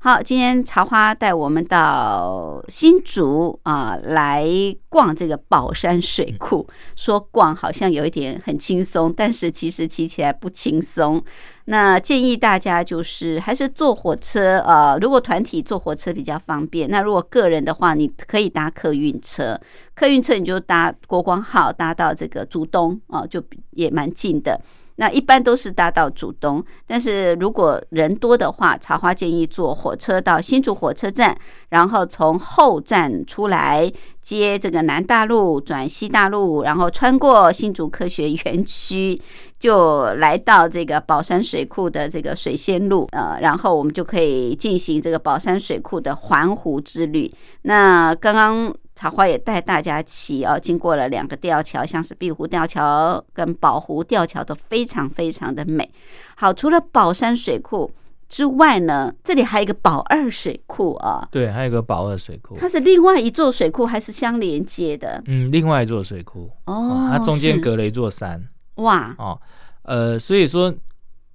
[0.00, 4.46] 好，今天茶花带我们到新竹啊，来
[4.88, 6.64] 逛这个宝山水库。
[6.94, 11.20] 说逛好像有一点很轻松，但是其实骑起来不轻松。
[11.64, 16.88] 那建议大家就是还是坐火车，呃，如果团体坐火车比较方便。
[16.88, 19.60] 那如果个人的话，你可以搭客运车，
[19.96, 23.42] 客运车你就搭国光号，搭到这个竹东啊，就
[23.72, 24.60] 也蛮近的。
[25.00, 31.38] 那一般都是搭到主东，但是如果人多的话，茶花建议坐火车到新竹火车站，
[31.68, 33.88] 然后从后站出来
[34.20, 39.22] 接这个南大路转西大路，然后穿过新竹科学园区，
[39.60, 47.32] 就来到这个宝山水库的这个水仙路，呃，然后我们就可以进行这个宝山水库的环湖之旅。
[47.62, 48.74] 那刚刚。
[48.98, 55.88] 茶花也带大家骑哦，经过了两个吊桥，像是碧湖吊桥跟宝湖吊桥都非常非常的美。
[56.34, 57.88] 好，除了宝山水库
[58.28, 61.28] 之外呢，这里还有一个宝二水库啊。
[61.30, 62.56] 对，还有一个宝二水库。
[62.58, 65.22] 它是另外一座水库，还是相连接的？
[65.26, 66.50] 嗯，另外一座水库。
[66.64, 68.44] 哦，它中间隔了一座山。
[68.78, 69.14] 哇。
[69.16, 69.40] 哦，
[69.82, 70.74] 呃，所以说，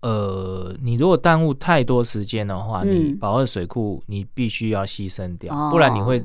[0.01, 6.21] 呃，你如果耽误太多时间的话，你宝二水库你必须要牺牲掉，不然你会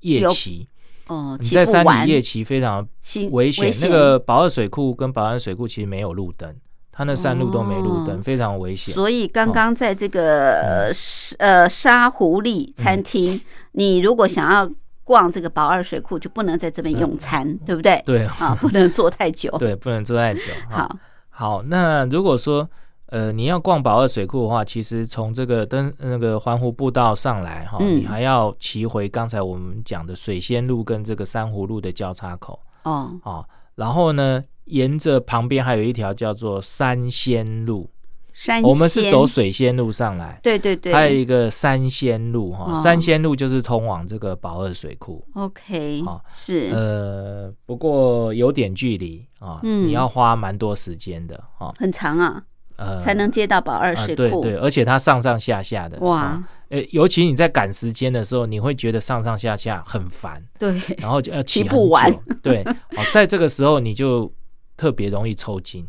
[0.00, 0.68] 夜骑。
[1.06, 2.86] 哦，你在山里夜骑非常
[3.30, 3.72] 危险。
[3.82, 6.54] 那个保二水库跟宝安水库其实没有路灯，
[6.90, 8.94] 它那山路都没路灯，非常危险。
[8.94, 10.92] 所以刚刚在这个
[11.38, 13.40] 呃沙狐狸餐厅，
[13.72, 14.70] 你如果想要
[15.04, 18.02] 逛这个宝二水库，就不能在这边用餐，对不对？
[18.06, 19.50] 对啊，不能坐太久。
[19.58, 20.42] 对，不能坐太久。
[20.70, 20.96] 好，
[21.30, 22.68] 好，那如果说。
[23.12, 33.14] 呃，你要逛宝二水库的话，其实从这个登那个环湖步道上来哈，你还要骑回刚才我们讲的水仙路跟这个珊瑚路的交叉口哦。
[33.22, 37.90] 哦，然后呢，沿着旁边还有一条叫做三仙路，
[38.32, 46.70] 山我们是走水仙路上来，对对对，还有一个三仙路哈，三仙路就是通往这个宝二水库，OK，好是。
[46.72, 52.42] 呃，不过有点距离啊，你要花蛮多时间的哈，很长啊。
[52.82, 62.12] 呃，才能接到保二十库，对对，而且它上上下下的，哇，呃，尤其你在赶时间的时候，你会觉得上上下下很烦，对，然后就要骑不完，
[62.42, 64.32] 对，哦，在这个时候你就
[64.76, 65.86] 特别容易抽筋，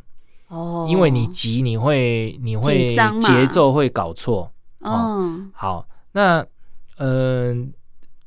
[0.50, 6.46] 哦，因为你急，你会你会节奏会搞错，哦，好，那
[6.98, 7.74] 嗯，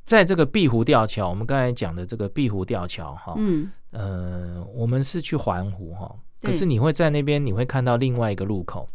[0.05, 6.13] 在这个碧湖吊桥，我们刚才讲的这个碧湖吊桥，哈，嗯，呃，我们是去环湖，哈。
[6.43, 8.89] 可是你会在那边，你会看到另外一个路口，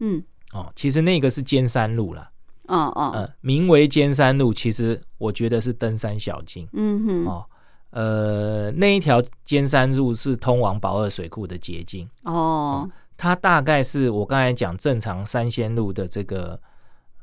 [0.00, 2.30] 嗯，哦，其实那个是尖山路啦。
[2.66, 7.46] 哦哦，呃，名为尖山路，其实我觉得是登山小径，嗯哼，哦，
[7.90, 16.60] 呃，那一条尖山路是通往宝二水库的捷径，哦，它大概是我刚才讲正常三仙路的这个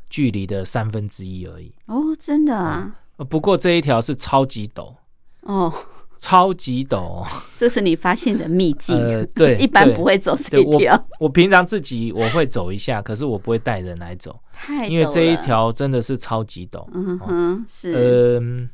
[0.10, 2.96] 距离的三分之一而已，哦，真的啊，
[3.30, 4.96] 不过这一条是超级陡，
[5.42, 5.72] 哦。
[6.18, 7.26] 超级陡，
[7.58, 8.96] 这是你发现的秘境。
[8.98, 11.08] 呃，对， 一般不会走这一条。
[11.20, 16.88] 我平常自己我会走一下，可是我不会带人来走，太因为这一条真的是超级陡。
[16.94, 18.70] 嗯哼，是，嗯，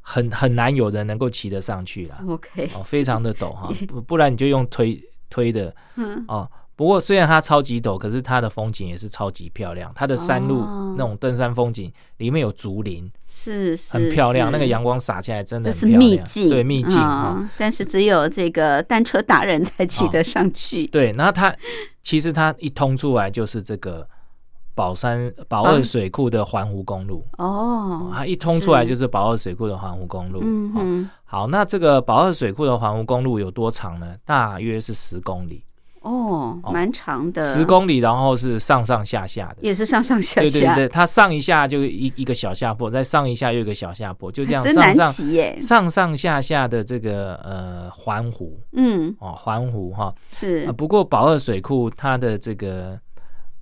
[0.00, 2.22] 很很难有人能够骑得上去了。
[2.28, 6.50] OK，哦，非常的陡哈， 不不然你就用推推的，嗯，哦。
[6.76, 9.92] 不过虽然它超级陡，可是它的风景也是超级漂亮。
[9.94, 10.60] 它的山路
[10.96, 14.50] 那种登山风景，里面有竹林，是很漂亮。
[14.50, 17.48] 那个阳光洒下来，真的是秘境，对秘境啊。
[17.56, 20.86] 但是只有这个单车达人才骑得上去。
[20.88, 21.54] 对，然后它
[22.02, 24.04] 其实它一通出来就是这个
[24.74, 28.10] 宝山宝二水库的环湖公路哦。
[28.12, 30.40] 它一通出来就是宝二水库的环湖公路。
[30.42, 31.10] 嗯嗯。
[31.24, 34.16] 好，那这个宝二水库的环湖公路有多长呢？
[34.24, 35.64] 大约是十公里。
[36.04, 40.50] 哦，蛮长的，十公里，然后是上上下下的，也是上上下下。
[40.50, 50.70] 对对对，它上一下就一一个小下坡，再上一下又一个小下坡，就这样上上上上下下的这个呃环湖，嗯，哦环湖哈是。
[50.72, 52.98] 不过宝二水库它的这个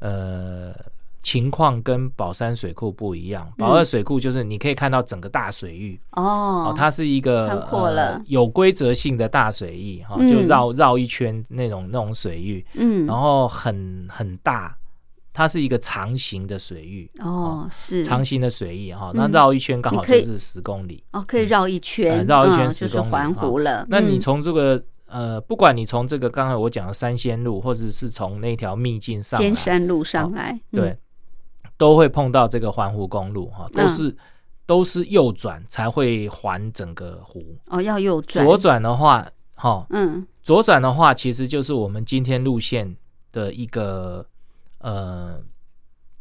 [0.00, 0.74] 呃。
[1.22, 8.20] 情况跟宝山水库不一样，宝二水库就是你可以看到整个大水域哦，它是一个很阔了。
[8.26, 14.76] 有规则性的大水域哈，就绕绕一圈那种那种水域，嗯，然后很很大，
[15.32, 18.04] 它是一个长形的水域哦，是。
[18.04, 21.04] 长形的水域哈，那绕一圈刚好就是十公里。
[21.12, 23.86] 哦，可以绕一圈，绕一圈十公里环湖了。
[23.88, 30.98] 那你从这个呃，不管你从这个刚才我讲的三仙路，或者是从那条秘境上尖山路上来，对。
[31.82, 34.16] 都会碰到这个环湖公路哈，都是
[34.66, 38.46] 都是右转才会环整个湖哦，要右转。
[38.46, 42.94] 左转的话，哈，嗯，左转的话，其实就是我们今天路线
[43.32, 44.24] 的一个
[44.78, 45.40] 呃，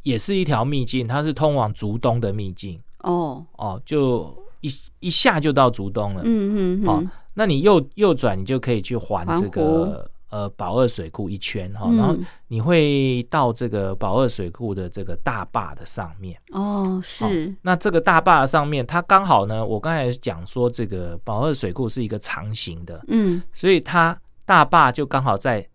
[0.01, 2.82] 也是一条秘境，它是通往竹东的秘境。
[3.03, 6.24] 哦哦，就一一下就到竹东了。
[6.26, 10.09] 嗯嗯，哦，那你右右转，你就可以去环这个。
[10.32, 12.16] 呃，宝二水库一圈哈，然后
[12.48, 17.54] 你会到这个宝二水库的这个大坝的上面哦，是。
[17.62, 25.68] 那这个大坝上面，它刚好呢，我刚才讲说这个宝二水库是一个长形的，嗯，所以它大坝就刚好在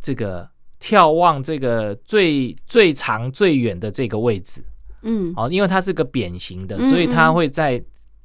[0.00, 0.48] 这个
[0.80, 4.64] 眺望这个最最长最远的这个位置，
[5.02, 7.84] 嗯，哦，因为它是个扁形的，所以它会在。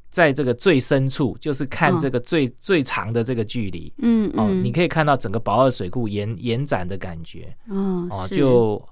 [0.09, 8.83] 在这个最深处，就是看这个最最长的这个距离，嗯哦，你可以看到整个宝二水库延延展的感觉，哦哦，就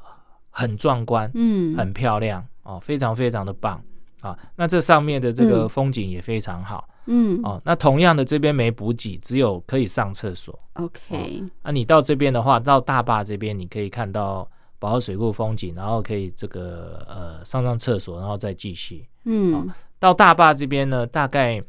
[0.52, 3.82] 很壮观，嗯，很漂亮，哦，非常非常的棒，
[4.22, 7.40] 啊，那这上面的这个风景也非常好，嗯。
[7.44, 14.48] 哦，那同样的这边没补给，只有可以上厕所，OK，那你到这边的话，到大坝这边你可以看到
[14.78, 19.72] 宝二水库风景，然后可以这个呃上上厕所，然后再继续，嗯。
[20.06, 21.60] 到大坝这边呢，大概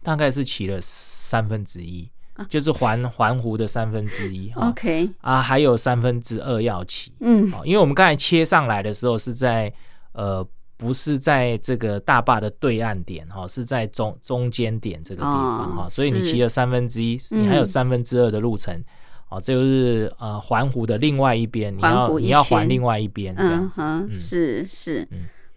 [0.00, 2.08] 大概是骑了三分之一，
[2.48, 4.48] 就是环环湖的三分之一。
[4.54, 7.12] OK 啊，还有三分之二要骑。
[7.18, 9.72] 嗯，因为我们刚才切上来的时候是在
[10.12, 18.72] 呃，不是在这个大坝的对岸点哈，是在中中间点这个地方哈，所以你骑了三分之一，你还有三分之二的路程。
[19.30, 23.80] 哦，这就是呃环湖的另外一边，你要你要环另外一边这样子。
[23.80, 25.08] 嗯，是是。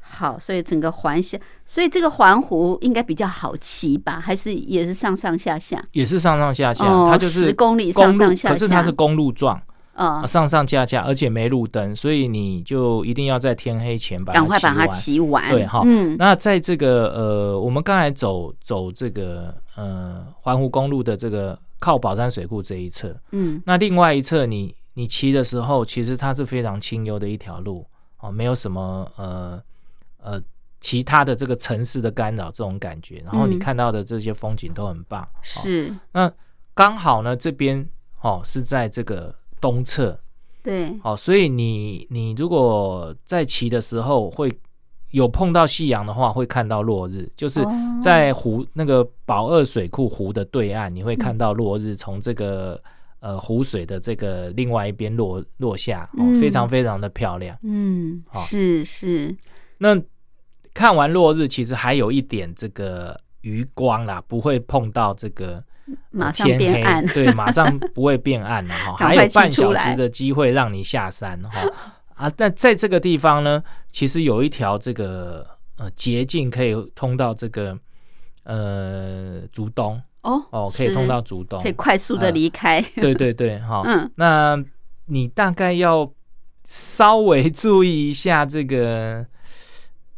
[0.07, 4.21] 好，所以整个环下，所以这个环湖应该比较好骑吧？
[4.23, 5.83] 还是也是上上下下？
[5.91, 8.53] 也是上上下下，它就是十公里上上下下。
[8.53, 9.59] 可是它是公路状
[9.93, 15.49] 啊，上上下下，而且没路灯，所以你就一定要在天黑前把赶快把它骑完。
[15.49, 15.81] 对，哈。
[15.83, 16.15] 嗯。
[16.17, 27.85] 那在这个呃，我们刚才走走这个呃环湖公路的这个靠宝山水库这一侧，嗯，那另外一侧你你骑的时候，其实它是非常清幽的一条路
[28.21, 29.61] 哦，没有什么呃。
[30.25, 30.41] 呃，
[30.81, 35.27] 其他的这个城市的干扰这种感觉，然后你看到的这些风景都很棒。
[35.43, 36.31] 是，那
[36.73, 37.87] 刚好呢，这边
[38.21, 40.19] 哦是在这个东侧，
[40.63, 44.51] 对，哦，所以你你如果在骑的时候会
[45.11, 47.63] 有碰到夕阳的话，会看到落日，就是
[48.01, 52.81] 在湖那个宝二水库湖的对岸，你会看到落日从这个
[53.19, 57.55] 呃湖水的这个另外一边落落下，哦，非常非常的漂亮。
[57.61, 59.35] 嗯，是是，
[59.77, 60.01] 那。
[60.75, 65.63] 看完落日，其实还有一点这个余光啦，不会碰到这个
[66.11, 71.61] 马上变暗，对，马上不会变暗了 哈，还有半小时的机会让你下山哈
[72.15, 72.29] 啊！
[72.35, 75.47] 但在这个地方呢，其实有一条这个
[75.77, 77.79] 呃捷径可以通到这个
[78.43, 82.81] 呃竹东哦哦，可以通到竹东，可以快速的离开。
[82.99, 84.61] 对对对，哈，嗯，那
[85.05, 86.11] 你大概要
[86.65, 89.25] 稍微注意一下这个。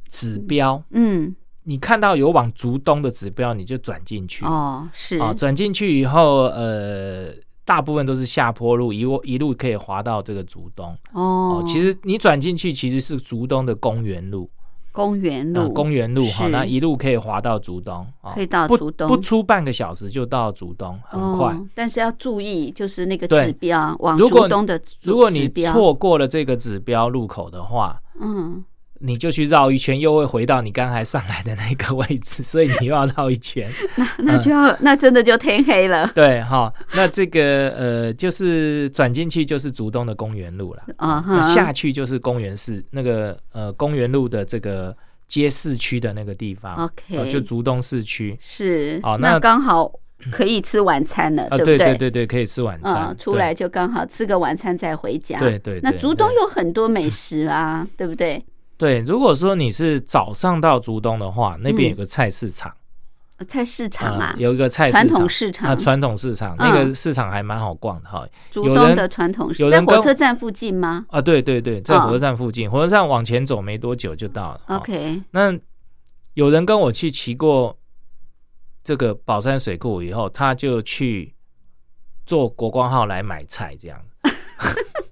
[0.09, 4.45] 指标，嗯，你看到有往竹东的指标，你就转进去。
[4.45, 5.17] 哦，是。
[5.17, 7.33] 啊，转进去以后，呃，
[7.65, 10.97] 大部分都是下坡路，一路一路可以滑到这个竹东。
[11.11, 11.63] 哦。
[11.67, 14.49] 其实你转进去其实是竹东的公园路，
[14.93, 21.53] 公园路，公园路哈，那一路可以滑到竹东，可以到竹东，不出半个小时就到竹东，很快。
[21.75, 28.63] 但是要注意，就是那个指标往竹东的，如果你错过了这个指标路口的话，嗯。
[28.99, 33.69] 你就去绕一圈，又会回到你刚才上来的那个位置， 所以你又要绕一圈。
[33.95, 36.11] 那那就要那真的就天黑了。
[36.15, 44.95] 对哈，那这个呃，就是转进去就是竹东的公园路了啊，下去就是公园市那个呃公园路的这个
[45.27, 46.75] 街市区的那个地方。
[46.75, 48.99] OK，就竹东市区是。
[49.03, 49.91] 哦，那刚好
[50.31, 51.77] 可以吃晚餐了，对不对？
[51.77, 53.15] 对对对，可以吃晚餐。
[53.17, 55.39] 出来就刚好吃个晚餐再回家。
[55.39, 55.79] 对对。
[55.83, 58.43] 那竹东有很多美食啊，对不对？
[58.77, 62.71] 对，如果说你是早上到竹东的话，那边有个菜市场，
[63.47, 68.27] 菜市场啊，有一个菜传统市场啊，传统市场那个市场还蛮好逛的哈。
[68.51, 71.05] 竹东的传统市场在火车站附近吗？
[71.09, 74.61] 啊，对对对，在火车站附近，火车站往前走没多久就到了。
[74.67, 75.51] OK，那
[76.35, 77.75] 有人跟我去骑过
[78.83, 81.33] 这个宝山水库以后，他就去
[82.27, 83.99] 坐国光号来买菜，这样。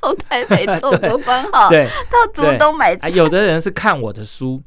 [0.00, 4.62] 从台北坐国光号对到竹东买菜，有的人是看我的书，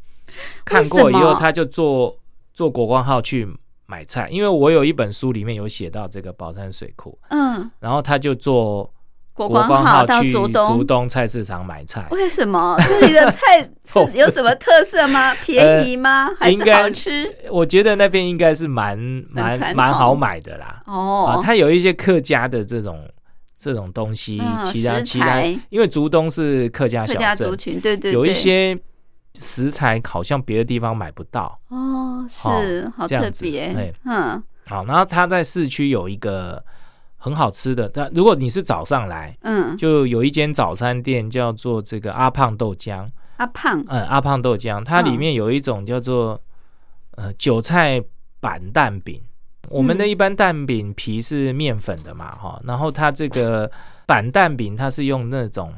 [0.66, 2.18] 看过以后他就坐
[2.54, 3.48] 坐国光号去
[3.86, 8.92] 买菜，因为我有一本书里面有写到这个宝山水库，嗯，然后他就坐
[9.34, 12.06] 国光号到竹东竹东菜市场买菜。
[12.12, 13.70] 为什么 这里的菜
[14.14, 15.34] 有什么特色吗？
[15.36, 16.30] 便宜吗？
[16.38, 17.34] 还是好吃？
[17.50, 18.98] 我觉得那边应该是蛮
[19.30, 20.84] 蛮蛮好买的啦。
[20.86, 23.00] 哦，啊，它有一些客家的这种
[23.62, 24.42] 这种东西，
[24.72, 28.76] 其他其他，因为竹东是客家小家，族群，对对，有一些
[29.36, 31.60] 食材好像别的地方买不到。
[31.68, 36.64] 哦，是好特别，嗯，好，然后它在市区有一个。
[37.24, 43.08] 很好吃的，但如果你是早上来，嗯，就有一间早餐店叫做这个阿胖豆浆。
[43.38, 46.42] 阿胖，嗯，阿胖豆浆，它里面有一种叫做
[47.12, 48.04] 呃韭菜
[48.40, 49.22] 板蛋饼。
[49.72, 53.70] 我们的一般蛋饼皮是面粉的嘛，哈，然后它这个
[54.06, 55.74] 板蛋饼它是用那种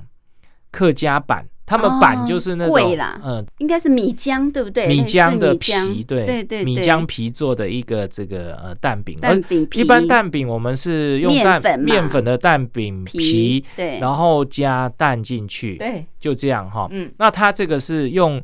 [0.71, 1.45] 客家板。
[1.65, 2.75] 他们板就是那种，
[3.23, 4.85] 嗯，应该是米浆，对不对？
[4.85, 9.17] 米浆的皮，对对对，米浆皮做的一个这个呃蛋饼。
[9.21, 16.85] 蛋饼皮，一般蛋饼我们是用蛋面粉的蛋饼皮，对，然后加蛋进去，对，就这样哈。
[16.91, 18.43] 嗯，那它这个是用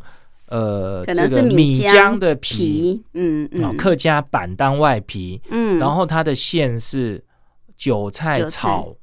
[0.50, 7.24] 呃这个米浆的皮，嗯嗯，客家板当外皮，嗯，然后它的馅是
[7.78, 8.95] 韭菜炒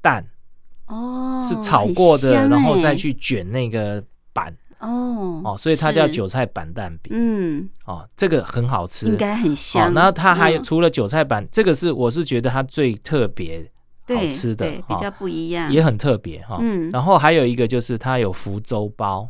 [0.00, 0.26] 蛋。
[0.86, 7.10] 哦，是炒过的，然后再去卷那个板哦哦，所以它叫韭菜板蛋饼。
[7.16, 9.94] 嗯，哦，这个很好吃，应该很香。
[9.94, 13.66] 然后它还有除了韭菜板，这个是我是觉得它最特别
[14.06, 16.58] 好吃的，比较不一样，也很特别哈。
[16.60, 19.26] 嗯，然后还有一个就是它有福州包，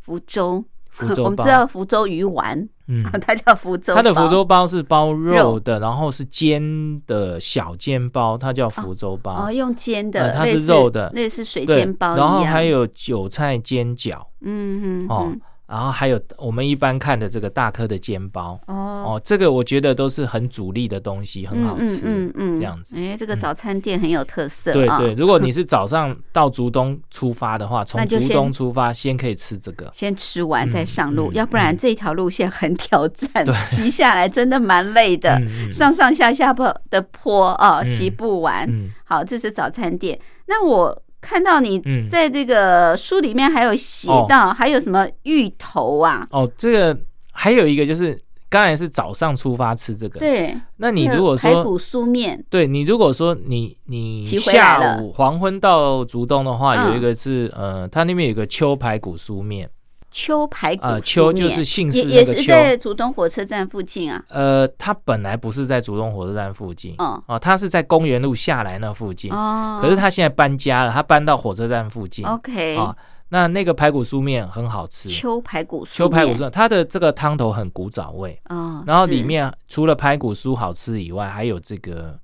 [0.00, 0.64] 福州。
[1.24, 3.94] 我们知道福州鱼丸，嗯， 它叫福州。
[3.94, 6.62] 它的福州包是包肉的，然后是煎
[7.06, 9.46] 的小煎包，它叫福州包。
[9.46, 15.32] 哦，用煎的，它是肉的，那是水煎包然后还有韭菜煎饺，嗯嗯，哦。
[15.68, 18.74] 然后还有我们一般看的这个大颗的煎包哦
[19.06, 22.96] 哦，这个我觉得都是很主力的东西，很好吃，嗯嗯这样子。
[22.96, 24.72] 哎，这个早餐店很有特色。
[24.72, 35.38] 对对， 如果你是早上到竹东出发的话，从竹东出发，先可以吃这个，先吃完再上路，要不然这条路线很挑战，骑下来真的蛮累的，
[35.70, 38.66] 上上下下坡的坡哦，骑不完。
[39.04, 40.18] 好，这是早餐店。
[40.46, 41.02] 那我。
[41.20, 46.26] 看到你在这个书里面还有写到，还有什么芋头啊？
[46.30, 46.98] 哦，这个
[47.32, 50.20] 还有一个就是刚才是早上出发吃这个。
[50.20, 59.68] 对，那你如果说排骨酥面，对你如果说你你下午黄昏到竹东的话，有一个是呃，它那边有个秋排骨酥面。
[60.10, 64.24] 秋排骨呃，秋就是姓氏也是在竹东火车站附近啊。
[64.28, 69.30] 呃，它本来不是在竹东火车站附近，哦，哦，它是在公园路下来那附近。
[69.32, 72.24] 哦，可是它现在搬家了，它搬到火车站附近。
[72.24, 72.96] OK，啊，
[73.28, 75.10] 那那个排骨酥面很好吃。
[75.10, 78.40] 秋排骨酥，秋排骨酥，它的这个汤头很古早味。
[78.48, 82.18] 哦，然后里面除了排骨酥好吃以外，还有这个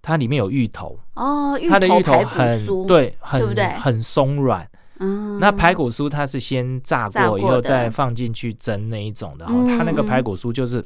[0.00, 0.96] 它里面有芋头。
[1.14, 3.64] 哦，它的芋头很对，很对不对？
[3.80, 4.64] 很松软。
[4.98, 10.84] 嗯，那排骨酥它是先炸过以后再放进去蒸那一种的，它那个排骨酥就是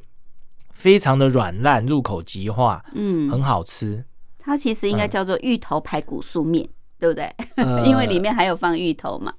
[0.70, 4.04] 非常的软烂，入口即化，嗯，很好吃。
[4.38, 7.30] 它其实应该叫做芋头排骨酥面，对不对？
[7.86, 9.32] 因为里面还有放芋头嘛。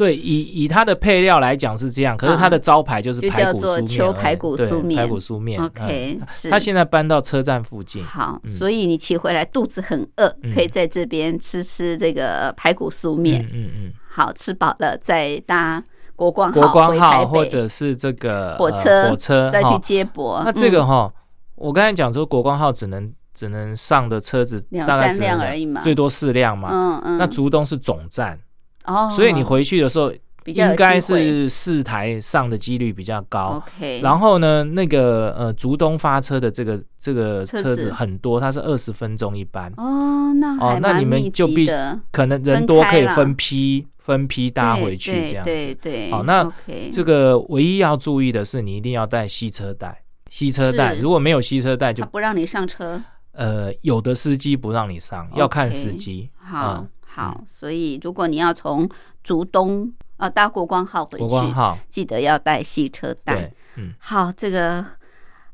[0.00, 5.62] 对，以以它的配料来讲是这样，可是它的招牌就是排骨酥面，排骨酥面，排骨酥面。
[5.62, 6.48] OK，是。
[6.48, 8.02] 它现在搬到车站附近。
[8.02, 13.46] 好，所以你骑回来肚子很饿，可以在这边吃吃这个排骨酥面。
[13.52, 13.92] 嗯嗯。
[14.08, 15.84] 好吃饱了再搭
[16.16, 20.40] 国光国光号或者是这个火车火车再去接驳。
[20.46, 21.12] 那这个哈，
[21.56, 26.70] 我刚才讲说国光号只能只能上的车子两三辆而已嘛，最多四辆嘛。
[26.72, 27.18] 嗯嗯。
[27.18, 28.40] 那竹东是总站。
[28.84, 30.12] 哦，所以你回去的时候，
[30.46, 33.62] 应该是四台上的几率比较高。
[33.76, 39.70] OK，然后呢，那个呃，竹东发车的这个这个车子很多，它是二十分钟一班。
[39.76, 41.70] 哦，那哦，那你们就必
[42.10, 45.50] 可能人多可以分批分批搭回去这样子。
[45.50, 46.10] 对对。
[46.10, 46.50] 好，那
[46.90, 50.02] 这个唯一要注意的是，你一定要带吸车带。
[50.30, 53.02] 吸车带如果没有吸车带，就不让你上车。
[53.32, 56.30] 呃，有的司机不让你上，要看司机。
[56.38, 56.86] 好。
[57.12, 58.88] 好，所以如果你要从
[59.24, 61.54] 竹东啊搭国光号回去，
[61.88, 63.52] 记得要带吸车带。
[63.76, 64.84] 嗯，好，这个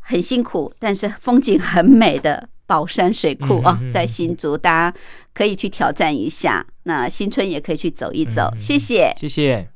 [0.00, 4.98] 很辛苦，但是风景很美的宝山水库啊，在新竹，大家
[5.32, 6.66] 可以去挑战一下。
[6.82, 8.52] 那新春也可以去走一走。
[8.58, 9.75] 谢谢，谢谢。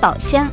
[0.00, 0.50] 宝箱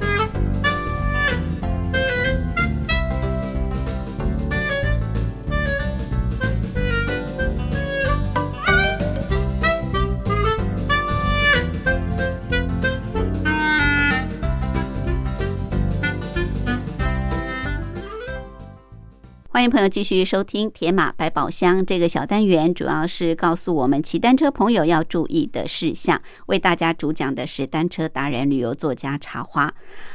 [19.67, 26.21] 迎朋友继续收听《铁马百宝箱》这个小单元，主要是告诉我们骑单车朋友要注意的事项。
[26.45, 29.69] 为大家主讲的是单车达人、旅游作家茶花。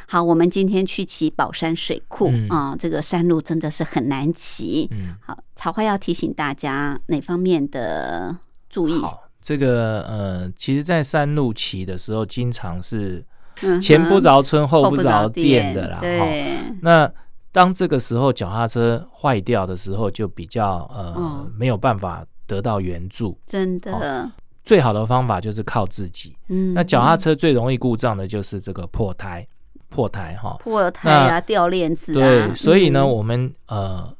[0.08, 4.88] 好，我们今天去骑宝山水库啊，这个山路真的是很难骑。
[5.20, 8.34] 好，茶花要提醒大家哪方面的
[8.70, 8.98] 注意？
[9.02, 13.22] 好，这个呃，其实，在山路骑的时候，经常是
[13.78, 15.98] 前不着村后不着店的啦。
[16.00, 17.12] 对，那。
[17.52, 23.38] 当这个时候脚踏车坏掉的时候，就比较呃没有办法得到援助。
[23.46, 24.32] 真的，
[24.64, 26.34] 最好的方法就是靠自己。
[26.48, 29.46] 嗯，那脚踏车最容易故障的就是这个破胎，
[29.90, 32.24] 破胎哈，破胎啊，掉链子啊。
[32.24, 34.10] 对，所以呢，我们呃，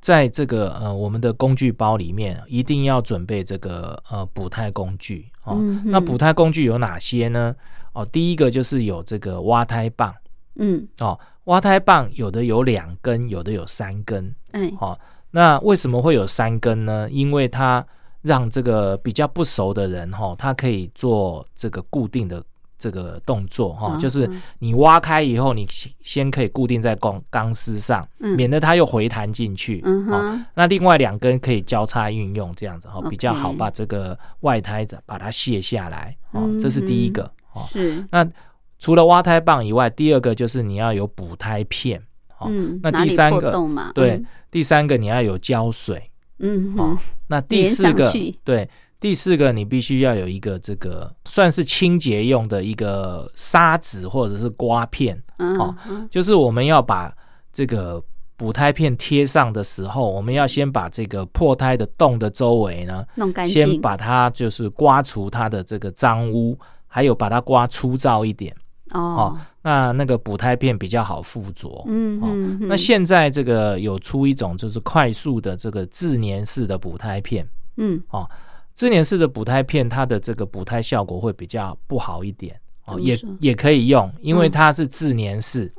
[0.00, 5.60] 在这个呃我们的工具包里面，一定要准备这个呃补胎工具哦。
[5.84, 7.54] 那补胎工具有哪些呢？
[7.92, 10.14] 哦，第一个就是有这个挖胎棒。
[10.54, 11.18] 嗯，哦。
[11.44, 14.34] 挖胎棒有的有两根，有的有三根。
[14.52, 14.98] 嗯，好，
[15.30, 17.08] 那为什么会有三根呢？
[17.10, 17.84] 因为它
[18.22, 22.44] 让这个比较不熟的人哈，他可以做这个固定的
[22.78, 25.66] 这个动作哈，就是你挖开以后，你
[26.02, 29.80] 先可以固定在钢钢丝上，免得它又回弹进去。
[29.84, 36.14] 嗯哼，那另外两根可以交叉运用，这样子哈比较好把这个外胎子把它卸下来。
[36.32, 37.30] 哦，这是第一个。
[37.66, 38.28] 是那。
[38.80, 42.02] 除了挖胎棒以外，第二个就是你要有补胎片，
[42.46, 43.52] 嗯，那第三个
[43.94, 44.20] 对，
[44.50, 48.10] 第三个你要有胶水，嗯，哦，那第四个
[48.42, 48.66] 对，
[48.98, 55.76] 第四个你必须要有一个这个算是清洁用的一个砂纸或者是刮片，哦，
[56.10, 57.14] 就是我们要把
[57.52, 58.02] 这个
[58.38, 68.56] 补胎片贴上的时候，我们要先把这个破胎的洞的周围呢弄干净，先把它就是刮除它的这个脏污，还有把它刮粗糙一点。
[68.92, 71.84] 哦，那那个补胎片比较好附着。
[71.86, 77.48] 嗯嗯，那现在这个有出一种就是快速的这个自粘式的补胎片。
[77.76, 78.28] 嗯，哦，
[78.74, 82.58] 自粘式的补胎片，它的这个补胎效果会比较不好一点。
[82.90, 85.70] 哦，也也可以用，因为它是自粘式，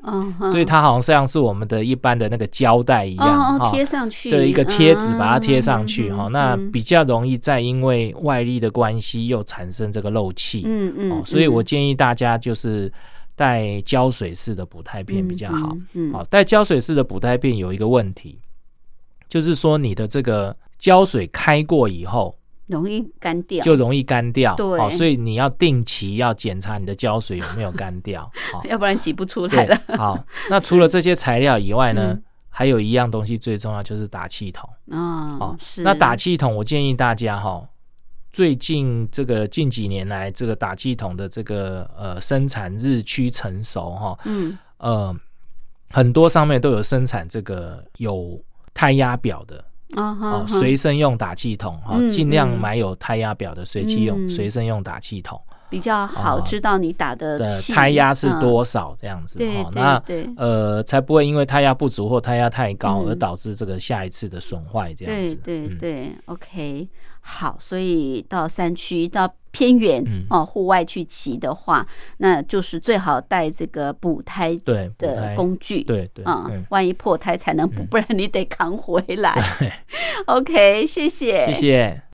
[0.51, 10.63] 所以它好像像是我们的一般的那个胶带一样，贴上去的一个贴纸，把它贴上去哈，那比较容易再因为外力的关系又产生这个漏气。
[10.65, 12.91] 嗯嗯，所以我建议大家就是
[13.35, 15.75] 带胶水式的补胎片比较好。
[15.93, 18.39] 嗯，好，带胶水式的补胎片有一个问题，
[19.27, 22.35] 就是说你的这个胶水开过以后。
[22.71, 24.55] 容易干掉，就容易干掉。
[24.55, 28.27] 对，所以你要定期要检查你的胶水有没有干掉，
[28.67, 29.79] 要不然挤不出来了。
[29.97, 30.17] 好，
[30.49, 32.17] 那除了这些材料以外呢，
[32.49, 34.67] 还有一样东西最重要就是打气筒。
[34.87, 35.83] 哦，是。
[35.83, 37.63] 那打气筒，我建议大家哈，
[38.31, 44.17] 最近这个近几年来，这个打气筒的这个呃生产日趋成熟哈。
[44.25, 44.57] 嗯。
[44.77, 45.15] 呃，
[45.91, 48.41] 很多上面都有生产这个有
[48.73, 49.63] 胎压表的。
[49.95, 55.39] 哦，随身用打气筒，哈，尽量买有胎压表的随气用随身用打气筒，
[55.71, 60.03] 比较好知道你打的胎压是多少这样子，哈，那
[60.37, 66.87] 呃才不会因为胎压不足或胎压太高而导致这个下一次的损坏这样子，对对对，OK。
[67.23, 71.85] 好，所以到山区、到偏远哦，户外去骑的话，
[72.17, 79.33] 那就是最好带这个补胎对的工具，对对啊，万一破胎才能补，不然你得扛回来。
[80.25, 82.10] OK，谢谢，谢谢。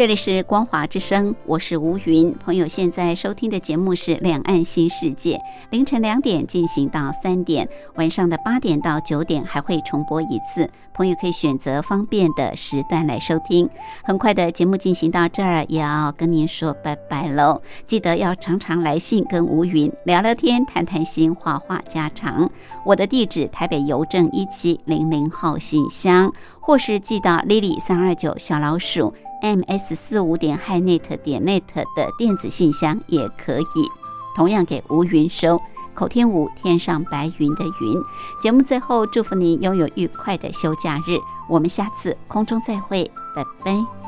[0.00, 2.34] 这里是光华之声，我是吴云。
[2.42, 5.36] 朋友现在收听的节目是《两岸新世界》，
[5.68, 10.70] 凌晨两点进行到三点，晚上的八点到九点还会重播一次。
[10.94, 13.68] 朋友可以选择方便的时段来收听。
[14.02, 17.60] 很快的节目进行到这儿，也要跟您说拜拜喽。
[17.86, 22.50] 记得要常常来信跟吴云聊聊天、谈谈心、话话家常。
[22.86, 29.12] 我的地址：台北邮政一七零零号信箱，或是寄到 Lily 三二九小老鼠。
[29.40, 31.62] M s 四五点 hinet 点 net
[31.96, 33.88] 的电子信箱也可以，
[34.34, 35.60] 同样给吴云收。
[35.92, 38.02] 口天吴，天上白云的云。
[38.40, 41.18] 节目最后祝福您拥有愉快的休假日，
[41.48, 43.99] 我们下次空中再会，拜拜。